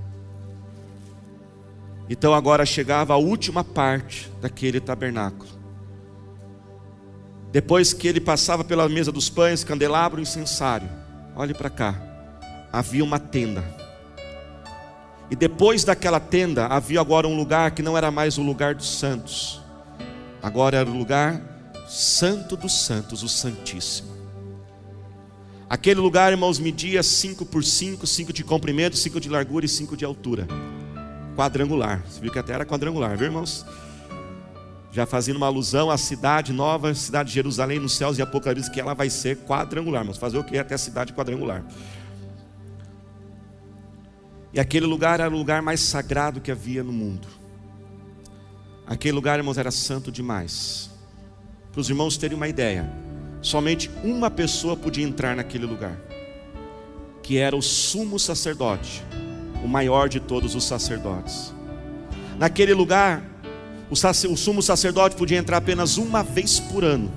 Então 2.10 2.34
agora 2.34 2.66
chegava 2.66 3.14
a 3.14 3.18
última 3.18 3.64
parte 3.64 4.32
daquele 4.42 4.82
tabernáculo. 4.82 5.52
Depois 7.52 7.94
que 7.94 8.08
ele 8.08 8.20
passava 8.20 8.64
pela 8.64 8.90
mesa 8.90 9.12
dos 9.12 9.30
pães, 9.30 9.64
candelabro 9.64 10.20
e 10.20 10.24
incensário, 10.24 10.90
olhe 11.36 11.54
para 11.54 11.70
cá, 11.70 11.96
havia 12.74 13.04
uma 13.04 13.20
tenda. 13.20 13.87
E 15.30 15.36
depois 15.36 15.84
daquela 15.84 16.20
tenda 16.20 16.68
havia 16.68 17.02
agora 17.02 17.28
um 17.28 17.36
lugar 17.36 17.72
que 17.72 17.82
não 17.82 17.98
era 17.98 18.10
mais 18.10 18.38
o 18.38 18.42
lugar 18.42 18.76
dos 18.76 18.98
santos, 18.98 19.62
agora 20.42 20.78
era 20.78 20.90
o 20.90 20.98
lugar 20.98 21.42
santo 21.88 22.56
dos 22.56 22.86
santos, 22.86 23.24
o 23.24 23.30
Santíssimo. 23.30 24.16
Aquele 25.70 26.00
lugar, 26.00 26.32
irmãos, 26.32 26.60
media 26.60 27.04
5 27.04 27.46
por 27.46 27.62
5, 27.64 28.08
5 28.08 28.32
de 28.32 28.44
comprimento, 28.44 28.96
5 28.96 29.20
de 29.20 29.28
largura 29.28 29.66
e 29.66 29.70
5 29.70 29.98
de 29.98 30.06
altura. 30.06 30.48
Quadrangular. 31.36 32.02
Você 32.08 32.22
viu 32.22 32.32
que 32.32 32.40
até 32.40 32.54
era 32.54 32.66
quadrangular, 32.66 33.18
viu, 33.18 33.28
irmãos? 33.28 33.66
já 34.98 35.06
fazendo 35.06 35.38
uma 35.38 35.46
alusão 35.46 35.92
à 35.92 35.98
cidade 35.98 36.52
nova, 36.52 36.92
cidade 36.96 37.30
de 37.30 37.36
Jerusalém 37.36 37.78
nos 37.78 37.96
céus 37.96 38.18
e 38.18 38.22
Apocalipse, 38.24 38.72
que 38.72 38.80
ela 38.80 38.96
vai 38.96 39.12
ser 39.12 39.38
quadrangular. 39.38 40.04
Mas 40.04 40.18
fazer 40.18 40.40
o 40.40 40.44
que 40.44 40.58
até 40.58 40.74
a 40.74 40.78
cidade 40.78 41.14
quadrangular? 41.14 41.64
E 44.58 44.60
aquele 44.60 44.88
lugar 44.88 45.20
era 45.20 45.32
o 45.32 45.38
lugar 45.38 45.62
mais 45.62 45.80
sagrado 45.80 46.42
que 46.42 46.50
havia 46.50 46.84
no 46.84 46.92
mundo. 46.92 47.28
Aquele 48.88 49.14
lugar, 49.14 49.38
irmãos, 49.38 49.56
era 49.56 49.70
santo 49.70 50.12
demais. 50.12 50.90
Para 51.72 51.80
os 51.80 51.88
irmãos 51.88 52.18
terem 52.18 52.36
uma 52.36 52.48
ideia, 52.48 52.92
somente 53.40 53.88
uma 54.04 54.32
pessoa 54.32 54.76
podia 54.76 55.06
entrar 55.06 55.36
naquele 55.36 55.68
lugar, 55.68 55.96
que 57.22 57.38
era 57.38 57.56
o 57.56 57.62
sumo 57.62 58.18
sacerdote, 58.18 59.04
o 59.64 59.68
maior 59.68 60.10
de 60.10 60.20
todos 60.20 60.56
os 60.56 60.64
sacerdotes. 60.64 61.54
Naquele 62.40 62.74
lugar, 62.74 63.24
o, 63.92 63.96
sacer, 63.96 64.28
o 64.28 64.36
sumo 64.36 64.64
sacerdote 64.64 65.16
podia 65.16 65.38
entrar 65.38 65.58
apenas 65.58 66.00
uma 66.00 66.24
vez 66.24 66.60
por 66.60 66.84
ano. 66.84 67.14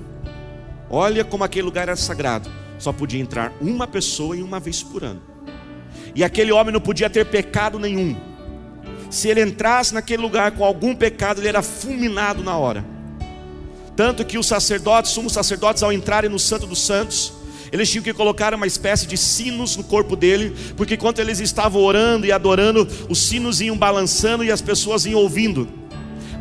Olha 0.91 1.25
como 1.25 1.43
aquele 1.43 1.65
lugar 1.65 1.87
era 1.87 1.95
sagrado. 1.95 2.51
Só 2.77 2.93
podia 2.93 3.19
entrar 3.19 3.51
uma 3.59 3.87
pessoa 3.87 4.37
em 4.37 4.43
uma 4.43 4.59
vez 4.59 4.83
por 4.83 5.03
ano. 5.03 5.30
E 6.15 6.23
aquele 6.23 6.51
homem 6.51 6.73
não 6.73 6.81
podia 6.81 7.09
ter 7.09 7.25
pecado 7.25 7.79
nenhum. 7.79 8.15
Se 9.09 9.27
ele 9.27 9.41
entrasse 9.41 9.93
naquele 9.93 10.21
lugar 10.21 10.51
com 10.51 10.63
algum 10.63 10.95
pecado, 10.95 11.41
ele 11.41 11.47
era 11.47 11.61
fulminado 11.61 12.43
na 12.43 12.57
hora. 12.57 12.85
Tanto 13.95 14.25
que 14.25 14.37
os 14.37 14.47
sacerdotes, 14.47 15.11
sumos 15.11 15.33
sacerdotes, 15.33 15.83
ao 15.83 15.91
entrarem 15.91 16.29
no 16.29 16.39
Santo 16.39 16.65
dos 16.65 16.81
Santos, 16.81 17.33
eles 17.71 17.89
tinham 17.89 18.03
que 18.03 18.13
colocar 18.13 18.53
uma 18.53 18.67
espécie 18.67 19.05
de 19.05 19.17
sinos 19.17 19.75
no 19.75 19.83
corpo 19.83 20.15
dele, 20.15 20.55
porque 20.75 20.95
enquanto 20.95 21.19
eles 21.19 21.39
estavam 21.39 21.81
orando 21.81 22.25
e 22.25 22.31
adorando, 22.31 22.87
os 23.09 23.19
sinos 23.19 23.61
iam 23.61 23.77
balançando 23.77 24.43
e 24.43 24.51
as 24.51 24.61
pessoas 24.61 25.05
iam 25.05 25.19
ouvindo. 25.19 25.67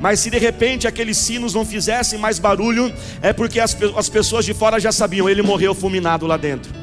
Mas 0.00 0.20
se 0.20 0.30
de 0.30 0.38
repente 0.38 0.88
aqueles 0.88 1.18
sinos 1.18 1.52
não 1.52 1.64
fizessem 1.64 2.18
mais 2.18 2.38
barulho, 2.38 2.92
é 3.20 3.32
porque 3.32 3.60
as, 3.60 3.76
as 3.96 4.08
pessoas 4.08 4.44
de 4.44 4.54
fora 4.54 4.80
já 4.80 4.90
sabiam, 4.90 5.28
ele 5.28 5.42
morreu 5.42 5.74
fulminado 5.74 6.26
lá 6.26 6.36
dentro. 6.36 6.79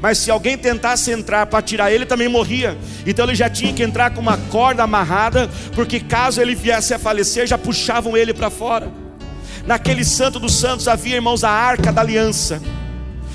Mas 0.00 0.18
se 0.18 0.30
alguém 0.30 0.56
tentasse 0.56 1.10
entrar 1.10 1.46
para 1.46 1.62
tirar 1.62 1.92
ele, 1.92 2.06
também 2.06 2.28
morria. 2.28 2.76
Então 3.06 3.26
ele 3.26 3.34
já 3.34 3.50
tinha 3.50 3.72
que 3.72 3.82
entrar 3.82 4.10
com 4.10 4.20
uma 4.20 4.38
corda 4.50 4.82
amarrada, 4.82 5.48
porque 5.74 6.00
caso 6.00 6.40
ele 6.40 6.54
viesse 6.54 6.94
a 6.94 6.98
falecer, 6.98 7.46
já 7.46 7.58
puxavam 7.58 8.16
ele 8.16 8.32
para 8.32 8.50
fora. 8.50 8.90
Naquele 9.66 10.04
santo 10.04 10.40
dos 10.40 10.58
santos 10.58 10.88
havia, 10.88 11.16
irmãos, 11.16 11.44
a 11.44 11.50
arca 11.50 11.92
da 11.92 12.00
aliança 12.00 12.60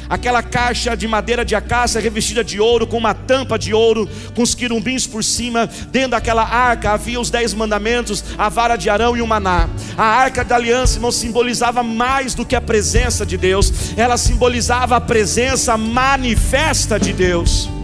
aquela 0.09 0.41
caixa 0.41 0.95
de 0.95 1.07
madeira 1.07 1.45
de 1.45 1.55
acácia 1.55 2.01
revestida 2.01 2.43
de 2.43 2.59
ouro, 2.59 2.87
com 2.87 2.97
uma 2.97 3.13
tampa 3.13 3.57
de 3.57 3.73
ouro, 3.73 4.09
com 4.33 4.41
os 4.41 4.55
quirumbins 4.55 5.07
por 5.07 5.23
cima. 5.23 5.69
Dentro 5.91 6.11
daquela 6.11 6.43
arca 6.43 6.91
havia 6.91 7.19
os 7.19 7.29
dez 7.29 7.53
mandamentos, 7.53 8.23
a 8.37 8.49
vara 8.49 8.75
de 8.75 8.89
Arão 8.89 9.15
e 9.17 9.21
o 9.21 9.27
maná. 9.27 9.69
A 9.97 10.05
arca 10.05 10.43
da 10.43 10.55
aliança, 10.55 10.97
irmão, 10.97 11.11
simbolizava 11.11 11.83
mais 11.83 12.33
do 12.33 12.45
que 12.45 12.55
a 12.55 12.61
presença 12.61 13.25
de 13.25 13.37
Deus, 13.37 13.71
ela 13.97 14.17
simbolizava 14.17 14.95
a 14.95 15.01
presença 15.01 15.77
manifesta 15.77 16.99
de 16.99 17.13
Deus. 17.13 17.74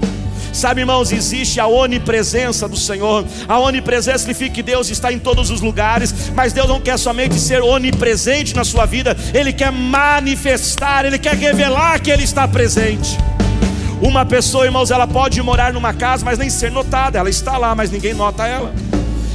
Sabe, 0.53 0.81
irmãos, 0.81 1.11
existe 1.11 1.59
a 1.59 1.67
onipresença 1.67 2.67
do 2.67 2.77
Senhor. 2.77 3.25
A 3.47 3.59
onipresença 3.59 4.19
significa 4.19 4.53
que 4.55 4.63
Deus 4.63 4.89
está 4.89 5.11
em 5.11 5.19
todos 5.19 5.49
os 5.49 5.61
lugares, 5.61 6.31
mas 6.35 6.53
Deus 6.53 6.67
não 6.67 6.79
quer 6.79 6.97
somente 6.97 7.39
ser 7.39 7.61
onipresente 7.61 8.55
na 8.55 8.63
sua 8.63 8.85
vida, 8.85 9.15
Ele 9.33 9.53
quer 9.53 9.71
manifestar, 9.71 11.05
Ele 11.05 11.17
quer 11.17 11.35
revelar 11.35 11.99
que 11.99 12.11
Ele 12.11 12.23
está 12.23 12.47
presente. 12.47 13.17
Uma 14.01 14.25
pessoa, 14.25 14.65
irmãos, 14.65 14.89
ela 14.91 15.07
pode 15.07 15.41
morar 15.41 15.71
numa 15.71 15.93
casa, 15.93 16.25
mas 16.25 16.37
nem 16.37 16.49
ser 16.49 16.71
notada, 16.71 17.19
ela 17.19 17.29
está 17.29 17.57
lá, 17.57 17.75
mas 17.75 17.91
ninguém 17.91 18.13
nota 18.13 18.47
ela 18.47 18.73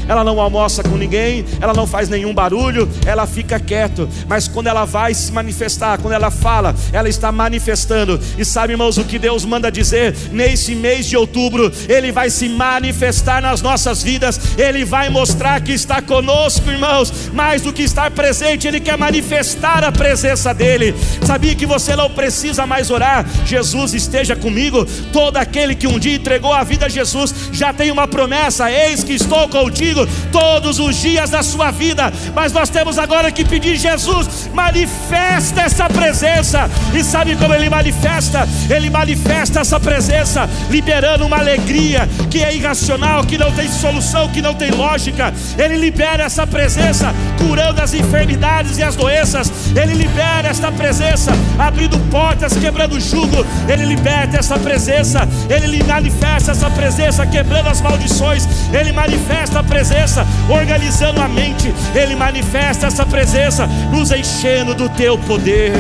ela 0.09 0.23
não 0.23 0.41
almoça 0.41 0.83
com 0.83 0.97
ninguém, 0.97 1.45
ela 1.61 1.75
não 1.75 1.87
faz 1.87 2.09
nenhum 2.09 2.33
barulho, 2.33 2.89
ela 3.05 3.27
fica 3.27 3.59
quieto. 3.59 4.09
Mas 4.29 4.49
quando 4.49 4.69
ela 4.69 4.85
vai 4.85 5.15
se 5.15 5.33
manifestar, 5.33 5.99
quando 5.99 6.15
ela 6.15 6.31
fala, 6.31 6.75
ela 6.93 7.09
está 7.09 7.33
manifestando. 7.33 8.21
E 8.39 8.45
sabe, 8.45 8.73
irmãos, 8.73 8.99
o 8.99 9.05
que 9.05 9.19
Deus 9.19 9.45
manda 9.45 9.71
dizer? 9.71 10.15
Nesse 10.31 10.75
mês 10.75 11.07
de 11.07 11.17
outubro, 11.17 11.73
Ele 11.89 12.13
vai 12.13 12.31
se 12.31 12.49
manifestar 12.49 13.43
nas 13.43 13.63
nossas 13.63 14.03
vidas, 14.03 14.41
Ele 14.57 14.85
vai 14.85 15.09
mostrar 15.09 15.61
que 15.61 15.73
está 15.73 16.01
conosco, 16.01 16.71
irmãos. 16.71 17.31
Mais 17.33 17.63
do 17.63 17.73
que 17.73 17.83
estar 17.83 18.11
presente, 18.11 18.69
Ele 18.69 18.81
quer 18.81 18.97
manifestar 18.97 19.83
a 19.85 19.93
presença 19.93 20.55
dEle. 20.55 20.95
Sabia 21.25 21.55
que 21.55 21.67
você 21.67 21.97
não 21.97 22.11
precisa 22.11 22.67
mais 22.67 22.91
orar? 22.91 23.27
Jesus 23.45 23.95
esteja 23.95 24.37
comigo. 24.37 24.87
Todo 25.13 25.37
aquele 25.37 25.75
que 25.75 25.87
um 25.87 25.99
dia 25.99 26.17
entregou 26.17 26.53
a 26.53 26.63
vida 26.63 26.87
a 26.87 26.89
Jesus 26.89 27.35
já 27.53 27.73
tem 27.73 27.91
uma 27.91 28.07
promessa: 28.07 28.71
Eis 28.71 29.03
que 29.03 29.15
estou 29.15 29.49
contigo 29.49 29.96
todos 30.31 30.79
os 30.79 30.97
dias 30.97 31.31
da 31.31 31.43
sua 31.43 31.71
vida. 31.71 32.13
Mas 32.35 32.53
nós 32.53 32.69
temos 32.69 32.99
agora 32.99 33.33
que 33.33 33.45
pedir, 33.45 33.77
Jesus, 33.77 34.51
manifesta 34.53 35.63
essa 35.63 35.89
presença. 35.89 36.69
E 36.93 37.03
sabe 37.03 37.37
como 37.37 37.55
ele 37.55 37.71
manifesta? 37.71 38.47
Ele 38.69 38.91
manifesta 38.91 39.61
essa 39.61 39.81
presença, 39.81 40.49
liberando 40.69 41.25
uma 41.25 41.39
alegria 41.39 42.09
que 42.31 42.43
é 42.43 42.55
irracional, 42.55 43.25
que 43.25 43.39
não 43.39 43.51
tem 43.53 43.69
solução, 43.69 44.29
que 44.29 44.43
não 44.43 44.55
tem 44.55 44.71
lógica. 44.71 45.33
Ele 45.59 45.77
libera 45.77 46.25
essa 46.25 46.47
presença, 46.47 47.15
curando 47.39 47.81
as 47.81 47.95
enfermidades 47.95 48.79
e 48.79 48.83
as 48.83 48.97
doenças. 48.97 49.51
Ele 49.75 49.95
libera 49.95 50.49
essa 50.49 50.71
presença, 50.73 51.33
abrindo 51.59 51.99
portas, 52.11 52.57
quebrando 52.57 53.01
jugo. 53.01 53.47
Ele 53.69 53.87
liberta 53.87 54.39
essa 54.39 54.59
presença, 54.59 55.27
ele 55.49 55.83
manifesta 55.85 56.53
essa 56.53 56.69
presença, 56.71 57.27
quebrando 57.27 57.69
as 57.69 57.81
maldições. 57.81 58.47
Ele 58.73 58.93
manifesta 58.93 59.61
a 59.61 59.63
presença 59.63 59.86
presença, 59.87 60.27
organizando 60.49 61.21
a 61.21 61.29
mente, 61.29 61.73
Ele 61.95 62.17
manifesta 62.17 62.89
essa 62.89 63.07
presença, 63.07 63.69
nos 63.93 64.11
enchendo 64.11 64.75
do 64.75 64.89
teu 64.89 65.17
poder. 65.17 65.73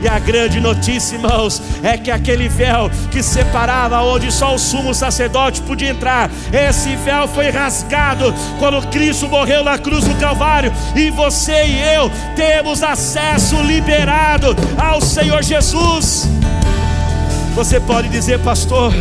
E 0.00 0.06
a 0.06 0.18
grande 0.20 0.60
notícia, 0.60 1.16
irmãos, 1.16 1.60
é 1.82 1.96
que 1.96 2.10
aquele 2.10 2.48
véu 2.48 2.90
que 3.10 3.22
separava 3.22 4.02
onde 4.02 4.30
só 4.30 4.54
o 4.54 4.58
sumo 4.58 4.94
sacerdote 4.94 5.62
podia 5.62 5.90
entrar, 5.90 6.30
esse 6.52 6.94
véu 6.96 7.26
foi 7.26 7.50
rasgado 7.50 8.32
quando 8.58 8.86
Cristo 8.88 9.28
morreu 9.28 9.64
na 9.64 9.78
cruz 9.78 10.04
do 10.04 10.14
Calvário, 10.16 10.72
e 10.94 11.10
você 11.10 11.64
e 11.64 11.82
eu 11.94 12.10
temos 12.36 12.82
acesso 12.84 13.56
liberado 13.62 14.54
ao 14.78 15.00
Senhor 15.00 15.42
Jesus. 15.42 16.28
Você 17.56 17.80
pode 17.80 18.08
dizer, 18.08 18.38
pastor, 18.40 18.92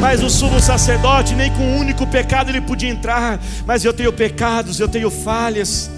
mas 0.00 0.22
o 0.22 0.30
sumo 0.30 0.58
sacerdote 0.60 1.34
nem 1.34 1.52
com 1.52 1.62
um 1.62 1.78
único 1.78 2.06
pecado 2.06 2.50
ele 2.50 2.60
podia 2.60 2.88
entrar, 2.88 3.38
mas 3.66 3.84
eu 3.84 3.92
tenho 3.92 4.12
pecados, 4.12 4.80
eu 4.80 4.88
tenho 4.88 5.10
falhas. 5.10 5.90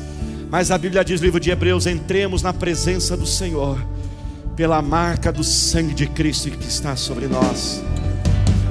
Mas 0.51 0.71
a 0.71 0.77
Bíblia 0.77 1.05
diz 1.05 1.21
livro 1.21 1.41
de 1.41 1.51
Hebreus: 1.51 1.87
entremos 1.87 2.43
na 2.43 2.53
presença 2.53 3.17
do 3.17 3.27
Senhor, 3.27 3.83
pela 4.57 4.83
marca 4.83 5.33
do 5.33 5.45
sangue 5.45 5.95
de 5.95 6.07
Cristo 6.07 6.51
que 6.51 6.69
está 6.69 6.97
sobre 6.97 7.27
nós. 7.27 7.83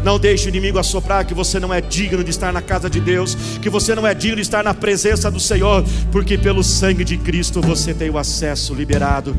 Não 0.04 0.20
deixe 0.20 0.48
o 0.48 0.50
inimigo 0.50 0.80
assoprar 0.80 1.26
que 1.26 1.34
você 1.34 1.60
não 1.60 1.74
é 1.74 1.80
digno 1.80 2.24
de 2.24 2.32
estar 2.32 2.52
na 2.52 2.62
casa 2.62 2.90
de 2.90 3.00
Deus, 3.00 3.36
que 3.62 3.70
você 3.70 3.94
não 3.94 4.06
é 4.06 4.14
digno 4.14 4.38
de 4.38 4.42
estar 4.42 4.64
na 4.64 4.74
presença 4.74 5.30
do 5.30 5.40
Senhor, 5.40 5.84
porque 6.12 6.38
pelo 6.38 6.64
sangue 6.64 7.04
de 7.04 7.18
Cristo 7.18 7.62
você 7.62 7.94
tem 7.94 8.10
o 8.10 8.18
acesso 8.18 8.74
liberado. 8.74 9.36